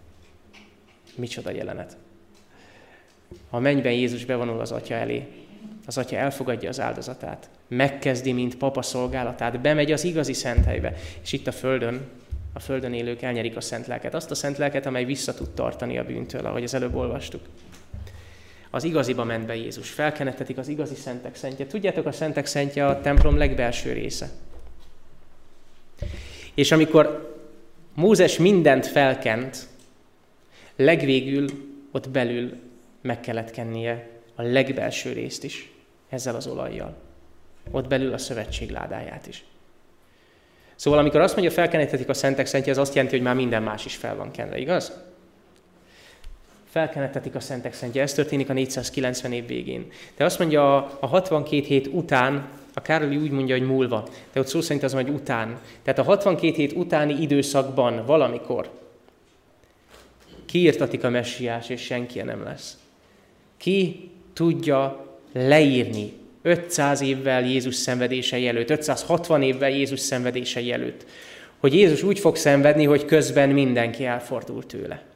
[1.14, 1.96] Micsoda jelenet.
[3.50, 5.26] A mennyben Jézus bevonul az Atya elé,
[5.86, 11.32] az Atya elfogadja az áldozatát, megkezdi, mint papa szolgálatát, bemegy az igazi szent helybe, és
[11.32, 12.08] itt a földön,
[12.52, 14.14] a földön élők elnyerik a szent lelket.
[14.14, 17.42] Azt a szent lelket, amely vissza tud tartani a bűntől, ahogy az előbb olvastuk.
[18.70, 19.90] Az igaziba ment be Jézus.
[19.90, 21.66] Felkenetetik az igazi szentek szentje.
[21.66, 24.30] Tudjátok, a szentek szentje a templom legbelső része.
[26.54, 27.38] És amikor
[27.94, 29.66] Mózes mindent felkent,
[30.76, 31.48] legvégül
[31.90, 32.56] ott belül
[33.00, 35.72] meg kellett kennie a legbelső részt is,
[36.08, 36.96] ezzel az olajjal.
[37.70, 39.44] Ott belül a szövetség ládáját is.
[40.74, 43.84] Szóval amikor azt mondja, felkenetetik a szentek szentje, az azt jelenti, hogy már minden más
[43.84, 44.92] is fel van kenve, igaz?
[46.70, 48.02] Felkenetetik a szentek szentje.
[48.02, 49.86] Ez történik a 490 év végén.
[50.16, 54.46] De azt mondja, a 62 hét után, a Károli úgy mondja, hogy múlva, de ott
[54.46, 55.58] szó szerint az hogy után.
[55.82, 58.70] Tehát a 62 hét utáni időszakban valamikor
[60.46, 62.78] kiírtatik a messiás, és senki nem lesz.
[63.56, 66.12] Ki tudja leírni
[66.42, 71.06] 500 évvel Jézus szenvedései előtt, 560 évvel Jézus szenvedései előtt,
[71.58, 75.09] hogy Jézus úgy fog szenvedni, hogy közben mindenki elfordul tőle.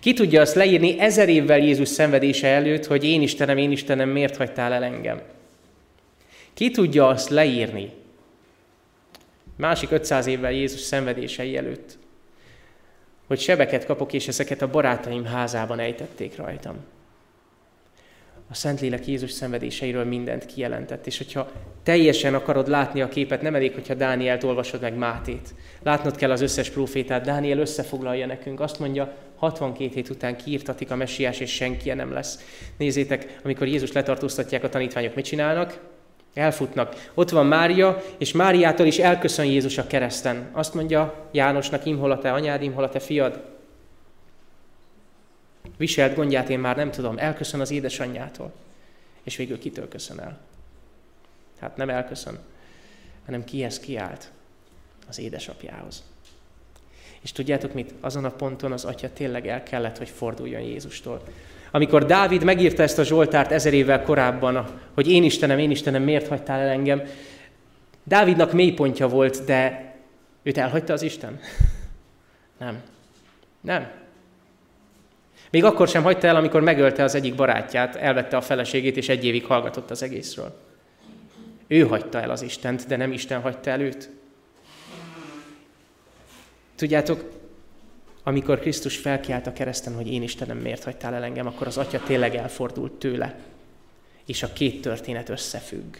[0.00, 4.36] Ki tudja azt leírni ezer évvel Jézus szenvedése előtt, hogy én Istenem, én Istenem, miért
[4.36, 5.20] hagytál el engem?
[6.54, 7.90] Ki tudja azt leírni
[9.58, 11.98] másik 500 évvel Jézus szenvedései előtt,
[13.26, 16.76] hogy sebeket kapok, és ezeket a barátaim házában ejtették rajtam?
[18.50, 21.06] A Szentlélek Jézus szenvedéseiről mindent kijelentett.
[21.06, 21.50] És hogyha
[21.82, 25.54] teljesen akarod látni a képet, nem elég, hogyha Dánielt olvasod meg Mátét.
[25.82, 27.24] Látnod kell az összes profétát.
[27.24, 28.60] Dániel összefoglalja nekünk.
[28.60, 32.44] Azt mondja, 62 hét után kiírtatik a messiás, és senki nem lesz.
[32.76, 35.80] Nézzétek, amikor Jézus letartóztatják a tanítványok, mit csinálnak?
[36.34, 37.10] Elfutnak.
[37.14, 40.48] Ott van Mária, és Máriától is elköszön Jézus a kereszten.
[40.52, 43.57] Azt mondja Jánosnak, imhol a te anyád, imhol a te fiad.
[45.78, 48.52] Viselt gondját én már nem tudom, elköszön az édesanyjától.
[49.22, 50.38] És végül kitől köszön el?
[51.60, 52.38] Hát nem elköszön,
[53.24, 54.30] hanem kihez kiállt?
[55.08, 56.02] Az édesapjához.
[57.20, 57.94] És tudjátok mit?
[58.00, 61.22] Azon a ponton az atya tényleg el kellett, hogy forduljon Jézustól.
[61.70, 66.28] Amikor Dávid megírta ezt a Zsoltárt ezer évvel korábban, hogy én Istenem, én Istenem, miért
[66.28, 67.02] hagytál el engem?
[68.04, 69.94] Dávidnak mélypontja volt, de
[70.42, 71.40] őt elhagyta az Isten?
[72.58, 72.82] Nem.
[73.60, 73.90] Nem.
[75.50, 79.24] Még akkor sem hagyta el, amikor megölte az egyik barátját, elvette a feleségét, és egy
[79.24, 80.56] évig hallgatott az egészről.
[81.66, 84.10] Ő hagyta el az Istent, de nem Isten hagyta el őt.
[86.76, 87.30] Tudjátok,
[88.22, 92.00] amikor Krisztus felkiált a kereszten, hogy én Istenem miért hagytál el engem, akkor az atya
[92.06, 93.38] tényleg elfordult tőle.
[94.26, 95.96] És a két történet összefügg.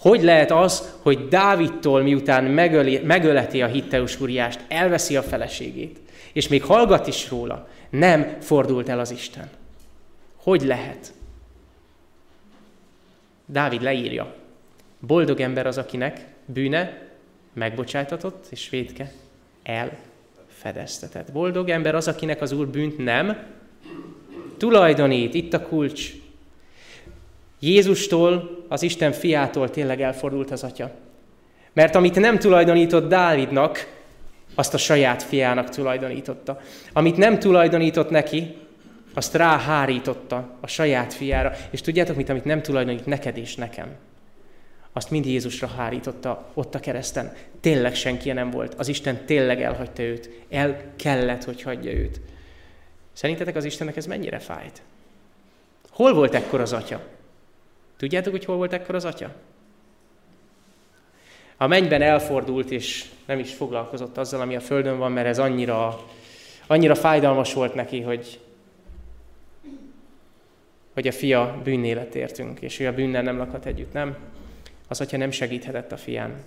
[0.00, 5.98] Hogy lehet az, hogy Dávidtól miután megöli, megöleti a hitteus Uriást, elveszi a feleségét,
[6.32, 9.48] és még hallgat is róla, nem fordult el az Isten?
[10.36, 11.12] Hogy lehet?
[13.46, 14.34] Dávid leírja.
[14.98, 17.02] Boldog ember az, akinek bűne
[17.52, 19.12] megbocsájtatott, és védke
[19.62, 21.32] elfedeztetett.
[21.32, 23.46] Boldog ember az, akinek az Úr bűnt nem
[24.56, 25.34] tulajdonít.
[25.34, 26.12] Itt a kulcs.
[27.58, 30.90] Jézustól, az Isten fiától tényleg elfordult az atya.
[31.72, 34.02] Mert amit nem tulajdonított Dávidnak,
[34.54, 36.60] azt a saját fiának tulajdonította.
[36.92, 38.56] Amit nem tulajdonított neki,
[39.14, 41.52] azt ráhárította a saját fiára.
[41.70, 43.88] És tudjátok mit, amit nem tulajdonít neked és nekem?
[44.92, 47.32] Azt mind Jézusra hárította ott a kereszten.
[47.60, 48.74] Tényleg senki nem volt.
[48.74, 50.30] Az Isten tényleg elhagyta őt.
[50.50, 52.20] El kellett, hogy hagyja őt.
[53.12, 54.82] Szerintetek az Istennek ez mennyire fájt?
[55.90, 57.00] Hol volt ekkor az atya?
[57.96, 59.34] Tudjátok, hogy hol volt ekkor az atya?
[61.56, 66.04] A mennyben elfordult, és nem is foglalkozott azzal, ami a földön van, mert ez annyira,
[66.66, 68.40] annyira fájdalmas volt neki, hogy,
[70.92, 74.16] hogy a fia bűnnélet értünk, és ő a bűnnel nem lakhat együtt, nem?
[74.88, 76.42] Az atya nem segíthetett a fián.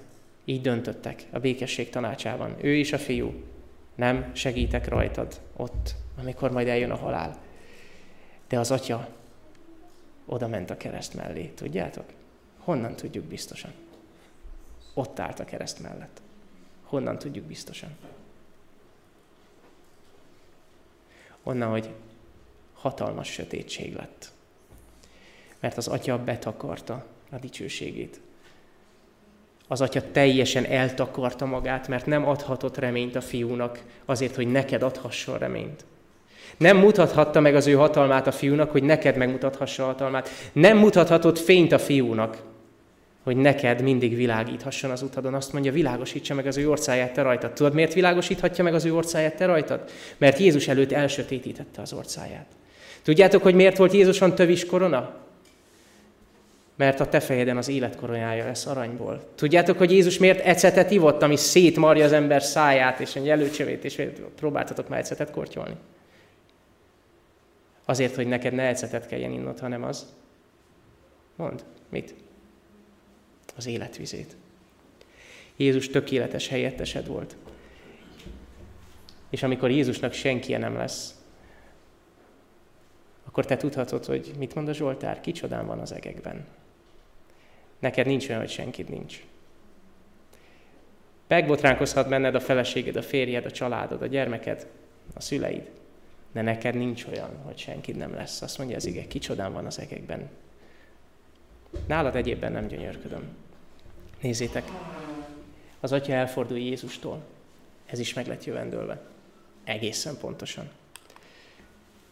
[0.45, 2.55] Így döntöttek a békesség tanácsában.
[2.61, 3.33] Ő is a fiú.
[3.95, 7.37] Nem segítek rajtad ott, amikor majd eljön a halál.
[8.47, 9.07] De az atya
[10.25, 12.05] oda ment a kereszt mellé, tudjátok?
[12.57, 13.71] Honnan tudjuk biztosan?
[14.97, 16.21] Ott állt a kereszt mellett.
[16.83, 17.89] Honnan tudjuk biztosan?
[21.43, 21.89] Onnan, hogy
[22.73, 24.31] hatalmas sötétség lett.
[25.59, 28.19] Mert az atya betakarta a dicsőségét.
[29.67, 35.37] Az atya teljesen eltakarta magát, mert nem adhatott reményt a fiúnak azért, hogy neked adhasson
[35.37, 35.85] reményt.
[36.57, 40.29] Nem mutathatta meg az ő hatalmát a fiúnak, hogy neked megmutathassa a hatalmát.
[40.51, 42.43] Nem mutathatott fényt a fiúnak,
[43.27, 45.33] hogy neked mindig világíthasson az utadon.
[45.33, 47.53] Azt mondja, világosítsa meg az ő orcáját te rajtad.
[47.53, 49.89] Tudod, miért világosíthatja meg az ő orcáját te rajtad?
[50.17, 52.45] Mert Jézus előtt elsötétítette az orcáját.
[53.03, 55.15] Tudjátok, hogy miért volt Jézuson tövis korona?
[56.75, 59.23] Mert a te fejeden az életkoronája lesz aranyból.
[59.35, 64.01] Tudjátok, hogy Jézus miért ecetet ivott, ami szétmarja az ember száját, és egy előcsövét, és
[64.35, 65.75] próbáltatok már ecetet kortyolni?
[67.85, 70.05] Azért, hogy neked ne ecetet kelljen innod, hanem az.
[71.35, 72.25] Mond, mit?
[73.57, 74.35] Az életvizét.
[75.55, 77.35] Jézus tökéletes helyettesed volt.
[79.29, 81.15] És amikor Jézusnak senki nem lesz,
[83.25, 86.45] akkor te tudhatod, hogy mit mond a Zsoltár, kicsodán van az egekben.
[87.79, 89.23] Neked nincs olyan, hogy senkid nincs.
[91.27, 94.67] Megbotránkozhat benned a feleséged, a férjed, a családod, a gyermeked,
[95.13, 95.69] a szüleid.
[96.31, 98.41] De neked nincs olyan, hogy senkid nem lesz.
[98.41, 100.29] Azt mondja az ige, kicsodán van az egekben.
[101.87, 103.35] Nálad egyébben nem gyönyörködöm.
[104.21, 104.63] Nézzétek,
[105.79, 107.21] az atya elfordul Jézustól.
[107.85, 109.01] Ez is meg lett jövendőlve.
[109.63, 110.69] Egészen pontosan.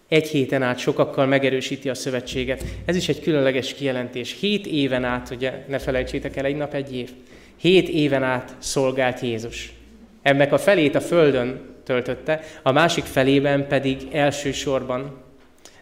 [0.08, 2.64] Egy héten át sokakkal megerősíti a szövetséget.
[2.86, 4.40] Ez is egy különleges kijelentés.
[4.40, 7.12] Hét éven át, ugye ne felejtsétek el, egy nap egy év.
[7.56, 9.74] Hét éven át szolgált Jézus.
[10.22, 15.24] Ennek a felét a földön töltötte, a másik felében pedig elsősorban,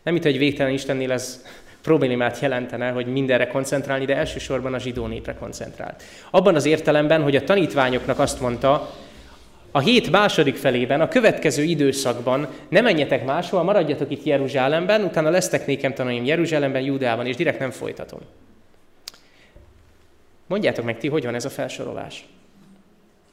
[0.03, 1.45] nem itt, hogy végtelen Istennél ez
[1.83, 6.03] problémát jelentene, hogy mindenre koncentrálni, de elsősorban a zsidó népre koncentrált.
[6.31, 8.93] Abban az értelemben, hogy a tanítványoknak azt mondta,
[9.75, 15.65] a hét második felében, a következő időszakban ne menjetek máshol, maradjatok itt Jeruzsálemben, utána lesztek
[15.65, 18.19] nékem tanulni Jeruzsálemben, Judában, és direkt nem folytatom.
[20.47, 22.25] Mondjátok meg ti, hogy van ez a felsorolás.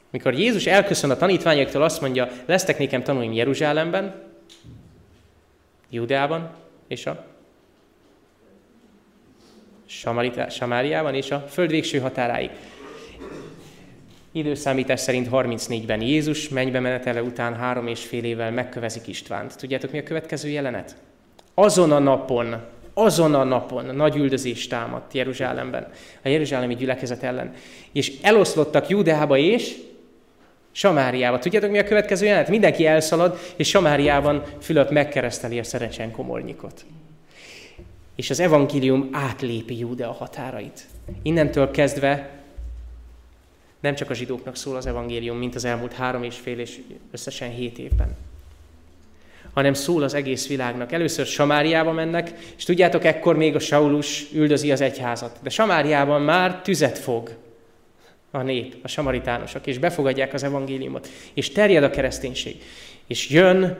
[0.09, 4.23] Mikor Jézus elköszön a tanítványoktól, azt mondja, lesztek nékem tanulni Jeruzsálemben,
[5.89, 6.49] Judeában
[6.87, 7.30] és a
[10.49, 12.49] Samáriában és a föld végső határáig.
[14.31, 19.57] Időszámítás szerint 34-ben Jézus mennybe menetele után három és fél évvel megkövezik Istvánt.
[19.57, 20.95] Tudjátok, mi a következő jelenet?
[21.53, 22.55] Azon a napon,
[22.93, 25.87] azon a napon nagy üldözés támadt Jeruzsálemben,
[26.23, 27.53] a jeruzsálemi gyülekezet ellen.
[27.91, 29.75] És eloszlottak Júdeába és
[30.71, 31.39] Samáriába.
[31.39, 32.49] Tudjátok, mi a következő jelenet?
[32.49, 36.85] Mindenki elszalad, és Samáriában Fülöp megkereszteli a szerecsen komornyikot.
[38.21, 40.85] És az evangélium átlépi Júdea határait.
[41.21, 42.29] Innentől kezdve
[43.79, 46.79] nem csak a zsidóknak szól az evangélium, mint az elmúlt három és fél és
[47.11, 48.15] összesen hét évben,
[49.53, 50.91] hanem szól az egész világnak.
[50.91, 55.39] Először Samáriába mennek, és tudjátok, ekkor még a Saulus üldözi az egyházat.
[55.43, 57.35] De Samáriában már tüzet fog
[58.31, 62.61] a nép, a samaritánusok, és befogadják az evangéliumot, és terjed a kereszténység.
[63.07, 63.77] És jön,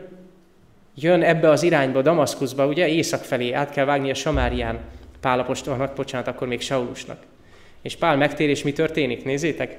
[1.02, 4.80] jön ebbe az irányba, Damaszkuszba, ugye, észak felé, át kell vágni a Samárián
[5.20, 7.18] Pálapostolnak, bocsánat, akkor még Saulusnak
[7.82, 9.24] És Pál megtér, és mi történik?
[9.24, 9.78] Nézzétek!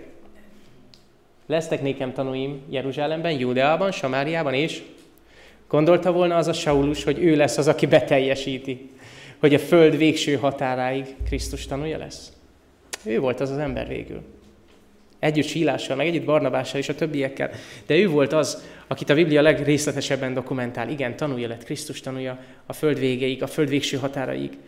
[1.47, 4.83] Lesztek nékem tanúim Jeruzsálemben, Júdeában, Samáriában, és
[5.69, 8.91] gondolta volna az a Saulus, hogy ő lesz az, aki beteljesíti,
[9.39, 12.33] hogy a föld végső határáig Krisztus tanúja lesz.
[13.05, 14.23] Ő volt az az ember végül.
[15.23, 17.51] Együtt Sílással, meg együtt Barnabással és a többiekkel.
[17.87, 20.89] De ő volt az, akit a Biblia legrészletesebben dokumentál.
[20.89, 24.59] Igen, tanulja lett, Krisztus tanulja a föld végéig, a föld végső határaig.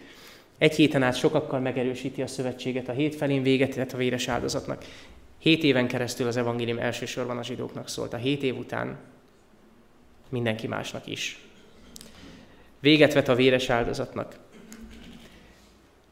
[0.58, 4.84] Egy héten át sokakkal megerősíti a szövetséget, a hét felén véget tett a véres áldozatnak.
[5.38, 8.12] Hét éven keresztül az evangélium elsősorban a zsidóknak szólt.
[8.12, 8.98] A hét év után
[10.28, 11.38] mindenki másnak is.
[12.80, 14.36] Véget vet a véres áldozatnak.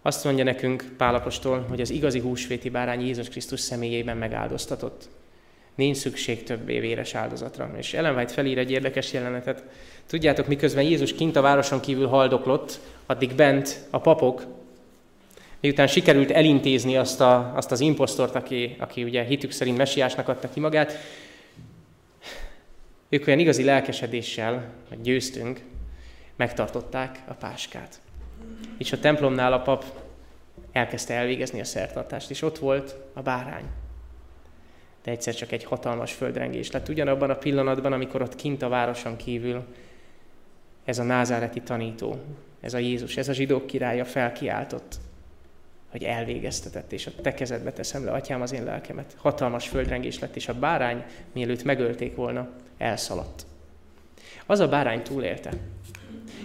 [0.03, 5.09] Azt mondja nekünk Pálapostól, hogy az igazi húsvéti bárány Jézus Krisztus személyében megáldoztatott.
[5.75, 7.71] Nincs szükség többé véres áldozatra.
[7.77, 9.65] És Ellen White felír egy érdekes jelenetet.
[10.07, 14.47] Tudjátok, miközben Jézus kint a városon kívül haldoklott, addig bent a papok,
[15.63, 20.51] miután sikerült elintézni azt, a, azt az imposztort, aki, aki ugye hitük szerint messiásnak adta
[20.51, 20.93] ki magát,
[23.09, 25.61] ők olyan igazi lelkesedéssel, hogy győztünk,
[26.37, 28.02] megtartották a páskát.
[28.83, 29.85] És a templomnál a pap
[30.73, 33.65] elkezdte elvégezni a szertartást, és ott volt a bárány.
[35.05, 36.89] De egyszer csak egy hatalmas földrengés lett.
[36.89, 39.65] Ugyanabban a pillanatban, amikor ott kint a városon kívül
[40.85, 42.17] ez a názáreti tanító,
[42.61, 44.99] ez a Jézus, ez a zsidók királya felkiáltott,
[45.91, 49.15] hogy elvégeztetett, és a te kezedbe teszem le, atyám, az én lelkemet.
[49.17, 53.47] Hatalmas földrengés lett, és a bárány, mielőtt megölték volna, elszaladt.
[54.47, 55.51] Az a bárány túlélte.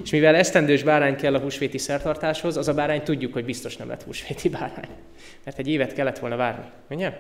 [0.04, 3.88] És mivel esztendős bárány kell a húsvéti szertartáshoz, az a bárány tudjuk, hogy biztos nem
[3.88, 4.90] lett húsvéti bárány.
[5.44, 6.66] Mert egy évet kellett volna várni.
[6.90, 7.20] Ugye?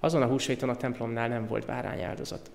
[0.00, 2.50] Azon a húsvéton a templomnál nem volt bárány áldozat.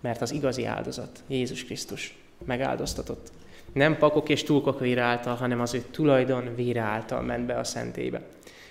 [0.00, 3.32] Mert az igazi áldozat, Jézus Krisztus megáldoztatott.
[3.72, 7.64] Nem pakok és túlkok vére által, hanem az ő tulajdon vére által ment be a
[7.64, 8.22] szentébe.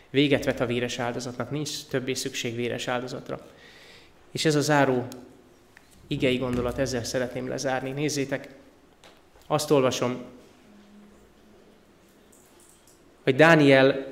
[0.10, 3.40] Véget vet a véres áldozatnak, nincs többé szükség véres áldozatra.
[4.32, 5.08] És ez a záró
[6.08, 7.92] igei gondolat, ezzel szeretném lezárni.
[7.92, 8.50] Nézzétek,
[9.48, 10.24] azt olvasom,
[13.24, 14.06] hogy Dániel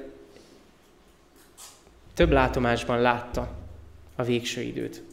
[2.13, 3.51] több látomásban látta
[4.15, 5.03] a végső időt.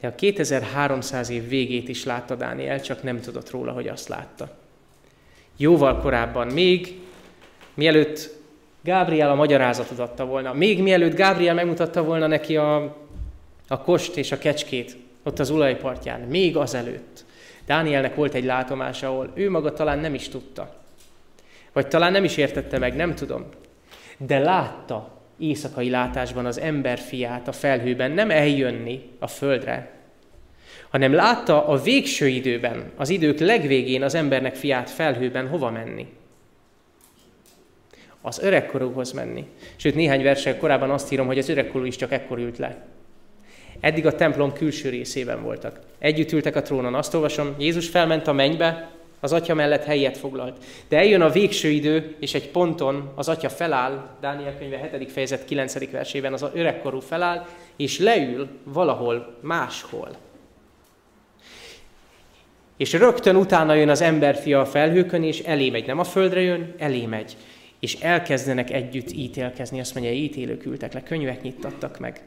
[0.00, 4.56] De a 2300 év végét is látta Dániel, csak nem tudott róla, hogy azt látta.
[5.56, 7.00] Jóval korábban, még
[7.74, 8.30] mielőtt
[8.82, 12.96] Gábriel a magyarázatot adta volna, még mielőtt Gábriel megmutatta volna neki a,
[13.68, 17.24] a kost és a kecskét, ott az ulajpartján, még azelőtt.
[17.66, 20.74] Dánielnek volt egy látomása, ahol ő maga talán nem is tudta.
[21.72, 23.44] Vagy talán nem is értette meg, nem tudom.
[24.16, 29.90] De látta éjszakai látásban az ember fiát a felhőben nem eljönni a földre,
[30.88, 36.06] hanem látta a végső időben, az idők legvégén az embernek fiát felhőben hova menni.
[38.20, 39.46] Az öregkorúhoz menni.
[39.76, 42.86] Sőt, néhány verseny korábban azt írom, hogy az öregkorú is csak ekkor ült le.
[43.84, 45.78] Eddig a templom külső részében voltak.
[45.98, 46.94] Együtt ültek a trónon.
[46.94, 50.64] Azt olvasom, Jézus felment a mennybe, az atya mellett helyet foglalt.
[50.88, 55.12] De eljön a végső idő, és egy ponton az atya feláll, Dániel könyve 7.
[55.12, 55.90] fejezet 9.
[55.90, 60.08] versében az öregkorú feláll, és leül valahol máshol.
[62.76, 65.86] És rögtön utána jön az emberfia a felhőkön, és elé megy.
[65.86, 67.36] Nem a földre jön, elé megy.
[67.80, 69.80] És elkezdenek együtt ítélkezni.
[69.80, 72.20] Azt mondja, ítélők ültek le, könyvek nyittattak meg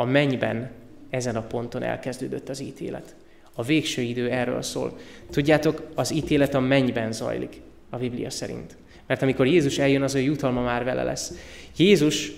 [0.00, 0.70] a mennyben
[1.10, 3.14] ezen a ponton elkezdődött az ítélet.
[3.54, 4.98] A végső idő erről szól.
[5.30, 8.76] Tudjátok, az ítélet a mennyben zajlik, a Biblia szerint.
[9.06, 11.32] Mert amikor Jézus eljön, az ő jutalma már vele lesz.
[11.76, 12.32] Jézus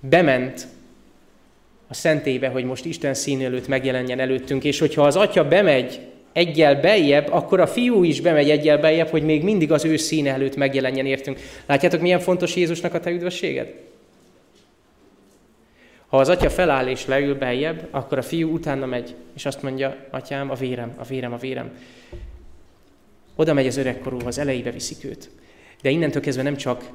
[0.00, 0.66] bement
[1.88, 6.00] a szentébe, hogy most Isten szín előtt megjelenjen előttünk, és hogyha az atya bemegy
[6.32, 10.32] egyel beljebb, akkor a fiú is bemegy egyel beljebb, hogy még mindig az ő színe
[10.32, 11.38] előtt megjelenjen értünk.
[11.66, 13.89] Látjátok, milyen fontos Jézusnak a te üdvösséged?
[16.10, 19.96] Ha az atya feláll és leül beljebb, akkor a fiú utána megy, és azt mondja,
[20.10, 21.78] atyám, a vérem, a vérem, a vérem.
[23.34, 25.30] Oda megy az öregkorúhoz, elejébe viszik őt.
[25.82, 26.90] De innentől kezdve nem csak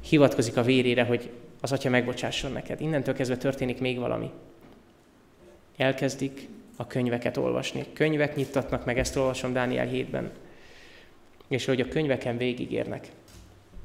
[0.00, 1.30] hivatkozik a vérére, hogy
[1.60, 2.80] az atya megbocsásson neked.
[2.80, 4.30] Innentől kezdve történik még valami.
[5.76, 7.84] Elkezdik a könyveket olvasni.
[7.92, 10.30] Könyvek nyittatnak meg, ezt olvasom Dániel 7-ben.
[11.48, 13.08] És hogy a könyveken végigérnek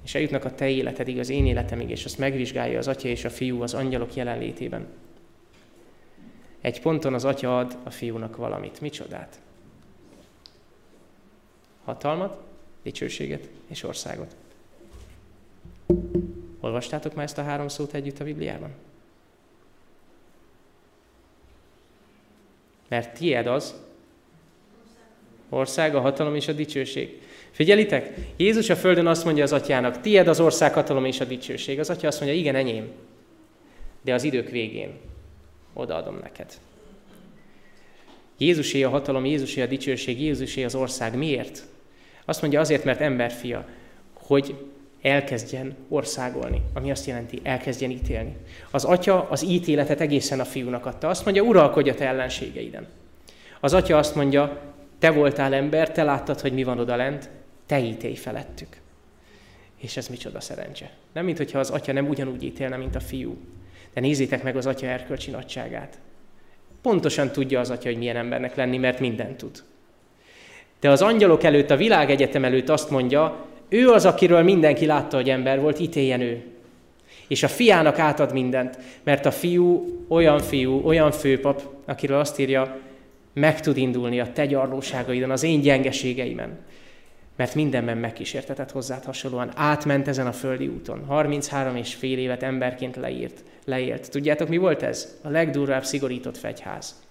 [0.03, 3.29] és eljutnak a te életedig, az én életemig, és azt megvizsgálja az atya és a
[3.29, 4.87] fiú az angyalok jelenlétében.
[6.61, 8.81] Egy ponton az atya ad a fiúnak valamit.
[8.81, 9.39] Micsodát?
[11.83, 12.41] Hatalmat,
[12.83, 14.35] dicsőséget és országot.
[16.59, 18.71] Olvastátok már ezt a három szót együtt a Bibliában?
[22.87, 23.75] Mert tied az,
[25.49, 27.21] ország, a hatalom és a dicsőség.
[27.53, 31.79] Figyelitek, Jézus a földön azt mondja az atyának, tied az ország, hatalom és a dicsőség.
[31.79, 32.91] Az atya azt mondja, igen, enyém,
[34.01, 34.89] de az idők végén
[35.73, 36.53] odaadom neked.
[38.37, 41.17] Jézusé a hatalom, Jézusé a dicsőség, Jézusé az ország.
[41.17, 41.63] Miért?
[42.25, 43.65] Azt mondja azért, mert emberfia,
[44.13, 44.55] hogy
[45.01, 48.35] elkezdjen országolni, ami azt jelenti, elkezdjen ítélni.
[48.71, 51.07] Az atya az ítéletet egészen a fiúnak adta.
[51.07, 52.87] Azt mondja, uralkodj a te ellenségeiden.
[53.59, 54.61] Az atya azt mondja,
[54.99, 57.29] te voltál ember, te láttad, hogy mi van oda lent,
[57.65, 58.77] te ítélj felettük.
[59.77, 60.91] És ez micsoda szerencse.
[61.13, 63.37] Nem, mint hogyha az atya nem ugyanúgy ítélne, mint a fiú.
[63.93, 65.97] De nézzétek meg az atya erkölcsi nagyságát.
[66.81, 69.63] Pontosan tudja az atya, hogy milyen embernek lenni, mert mindent tud.
[70.79, 75.29] De az angyalok előtt, a világegyetem előtt azt mondja, ő az, akiről mindenki látta, hogy
[75.29, 76.43] ember volt, ítéljen ő.
[77.27, 82.79] És a fiának átad mindent, mert a fiú olyan fiú, olyan főpap, akiről azt írja,
[83.33, 86.59] meg tud indulni a te gyarlóságaidon, az én gyengeségeimen.
[87.35, 89.51] Mert mindenben megkísértetett hozzád hasonlóan.
[89.55, 91.05] Átment ezen a földi úton.
[91.05, 94.09] 33 és fél évet emberként leírt, leélt.
[94.09, 95.17] Tudjátok, mi volt ez?
[95.21, 97.01] A legdurvább szigorított fegyház.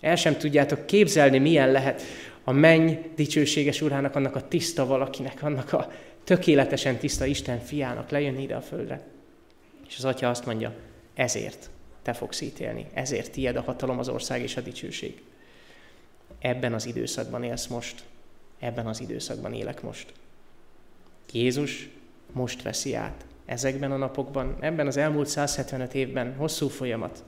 [0.00, 2.02] El sem tudjátok képzelni, milyen lehet
[2.44, 5.92] a menny dicsőséges urának, annak a tiszta valakinek, annak a
[6.24, 9.00] tökéletesen tiszta Isten fiának lejönni ide a földre.
[9.88, 10.72] És az atya azt mondja,
[11.14, 11.70] ezért
[12.02, 15.22] te fogsz ítélni, ezért tied a hatalom, az ország és a dicsőség.
[16.38, 18.02] Ebben az időszakban élsz most,
[18.64, 20.12] ebben az időszakban élek most.
[21.32, 21.88] Jézus
[22.32, 27.24] most veszi át ezekben a napokban, ebben az elmúlt 175 évben, hosszú folyamat,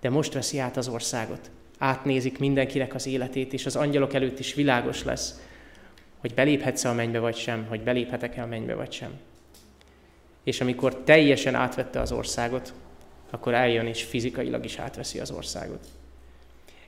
[0.00, 1.50] de most veszi át az országot.
[1.78, 5.40] Átnézik mindenkinek az életét, és az angyalok előtt is világos lesz,
[6.18, 9.10] hogy beléphetsz-e a mennybe vagy sem, hogy beléphetek-e a mennybe vagy sem.
[10.42, 12.74] És amikor teljesen átvette az országot,
[13.30, 15.86] akkor eljön és fizikailag is átveszi az országot.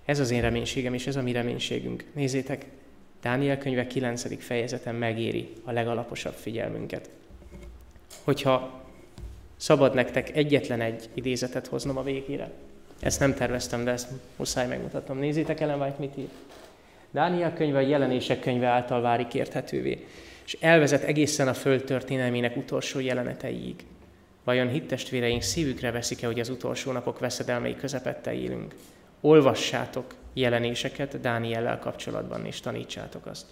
[0.05, 2.05] Ez az én reménységem, és ez a mi reménységünk.
[2.15, 2.67] Nézzétek,
[3.23, 4.45] Dániel könyve 9.
[4.45, 7.11] fejezeten megéri a legalaposabb figyelmünket.
[8.25, 8.83] Hogyha
[9.57, 12.51] szabad nektek egyetlen egy idézetet hoznom a végére.
[13.01, 15.19] Ezt nem terveztem, de ezt muszáj megmutatnom.
[15.19, 16.29] Nézzétek Ellen White mit ír.
[17.11, 20.07] Dániel könyve a jelenések könyve által válik érthetővé,
[20.45, 23.85] és elvezet egészen a föld történelmének utolsó jeleneteiig.
[24.45, 28.75] Vajon hittestvéreink szívükre veszik-e, hogy az utolsó napok veszedelmei közepette élünk?
[29.21, 33.47] Olvassátok jelenéseket Dániellel kapcsolatban, és tanítsátok azt.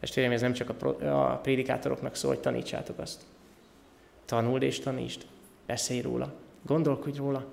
[0.00, 3.22] Testvérem, ez nem csak a, prédikátoroknak szól, hogy tanítsátok azt.
[4.24, 5.26] Tanuld és tanítsd,
[5.66, 6.32] beszélj róla,
[6.62, 7.46] gondolkodj róla,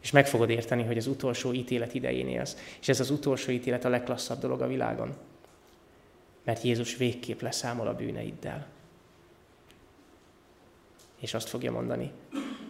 [0.00, 2.56] és meg fogod érteni, hogy az utolsó ítélet idején élsz.
[2.80, 5.16] És ez az utolsó ítélet a legklasszabb dolog a világon.
[6.44, 8.66] Mert Jézus végképp leszámol a bűneiddel.
[11.20, 12.12] És azt fogja mondani,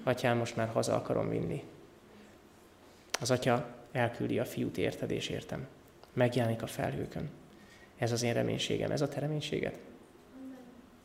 [0.02, 1.62] atyám, most már haza akarom vinni.
[3.20, 5.66] Az atya elküldi a fiút érted és értem.
[6.12, 7.30] Megjelenik a felhőkön.
[7.98, 9.78] Ez az én reménységem, ez a te reménységed.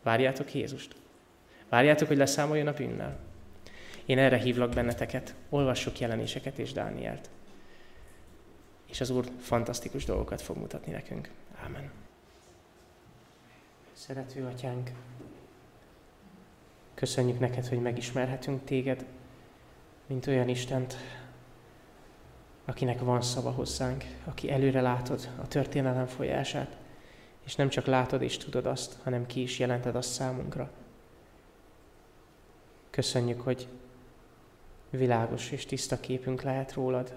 [0.03, 0.95] Várjátok Jézust.
[1.69, 3.19] Várjátok, hogy leszámoljon a bűnnel.
[4.05, 5.35] Én erre hívlak benneteket.
[5.49, 7.29] Olvassuk jelenéseket és Dánielt.
[8.89, 11.29] És az Úr fantasztikus dolgokat fog mutatni nekünk.
[11.63, 11.91] Ámen.
[13.93, 14.91] Szerető Atyánk,
[16.93, 19.05] köszönjük neked, hogy megismerhetünk téged,
[20.07, 20.95] mint olyan Istent,
[22.71, 26.77] akinek van szava hozzánk, aki előre látod a történelem folyását,
[27.45, 30.71] és nem csak látod és tudod azt, hanem ki is jelented azt számunkra.
[32.89, 33.67] Köszönjük, hogy
[34.89, 37.13] világos és tiszta képünk lehet rólad,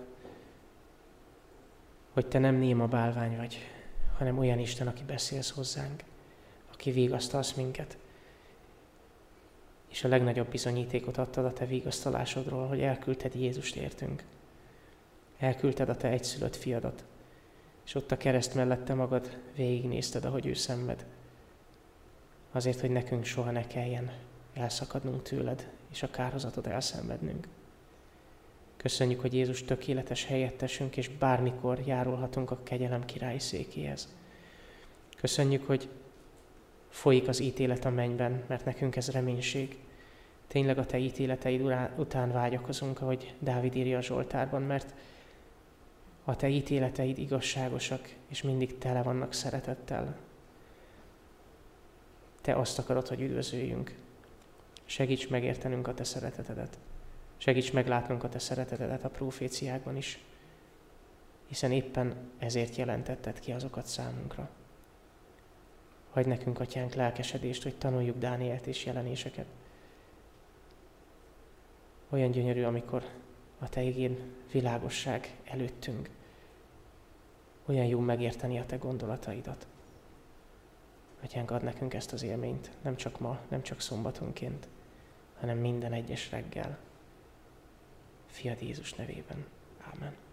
[2.12, 3.58] hogy te nem néma bálvány vagy,
[4.18, 6.02] hanem olyan Isten, aki beszélsz hozzánk,
[6.72, 7.96] aki vigasztalsz minket.
[9.88, 14.22] És a legnagyobb bizonyítékot adtad a te vigasztalásodról, hogy elküldted Jézust értünk.
[15.44, 17.04] Elküldted a te egyszülött fiadat,
[17.84, 21.04] és ott a kereszt mellette magad végignézted, ahogy ő szenved.
[22.52, 24.12] Azért, hogy nekünk soha ne kelljen
[24.54, 27.48] elszakadnunk tőled, és a kárhozatot elszenvednünk.
[28.76, 34.08] Köszönjük, hogy Jézus tökéletes helyettesünk, és bármikor járulhatunk a kegyelem király székéhez.
[35.16, 35.88] Köszönjük, hogy
[36.88, 39.78] folyik az ítélet a mennyben, mert nekünk ez reménység.
[40.46, 44.94] Tényleg a Te ítéleteid után vágyakozunk, ahogy Dávid írja a Zsoltárban, mert
[46.24, 50.16] a Te ítéleteid igazságosak, és mindig tele vannak szeretettel.
[52.40, 53.94] Te azt akarod, hogy üdvözöljünk.
[54.84, 56.78] Segíts megértenünk a Te szeretetedet.
[57.36, 60.24] Segíts meglátnunk a Te szeretetedet a proféciákban is,
[61.46, 64.50] hiszen éppen ezért jelentetted ki azokat számunkra.
[66.10, 69.46] Hagy nekünk, Atyánk, lelkesedést, hogy tanuljuk Dánielt és jelenéseket.
[72.10, 73.04] Olyan gyönyörű, amikor
[73.58, 74.18] a Te igén
[74.52, 76.08] világosság előttünk.
[77.66, 79.66] Olyan jó megérteni a Te gondolataidat.
[81.22, 84.68] Atyánk, ad nekünk ezt az élményt, nem csak ma, nem csak szombatonként,
[85.40, 86.78] hanem minden egyes reggel.
[88.26, 89.46] Fiad Jézus nevében.
[89.94, 90.23] Amen.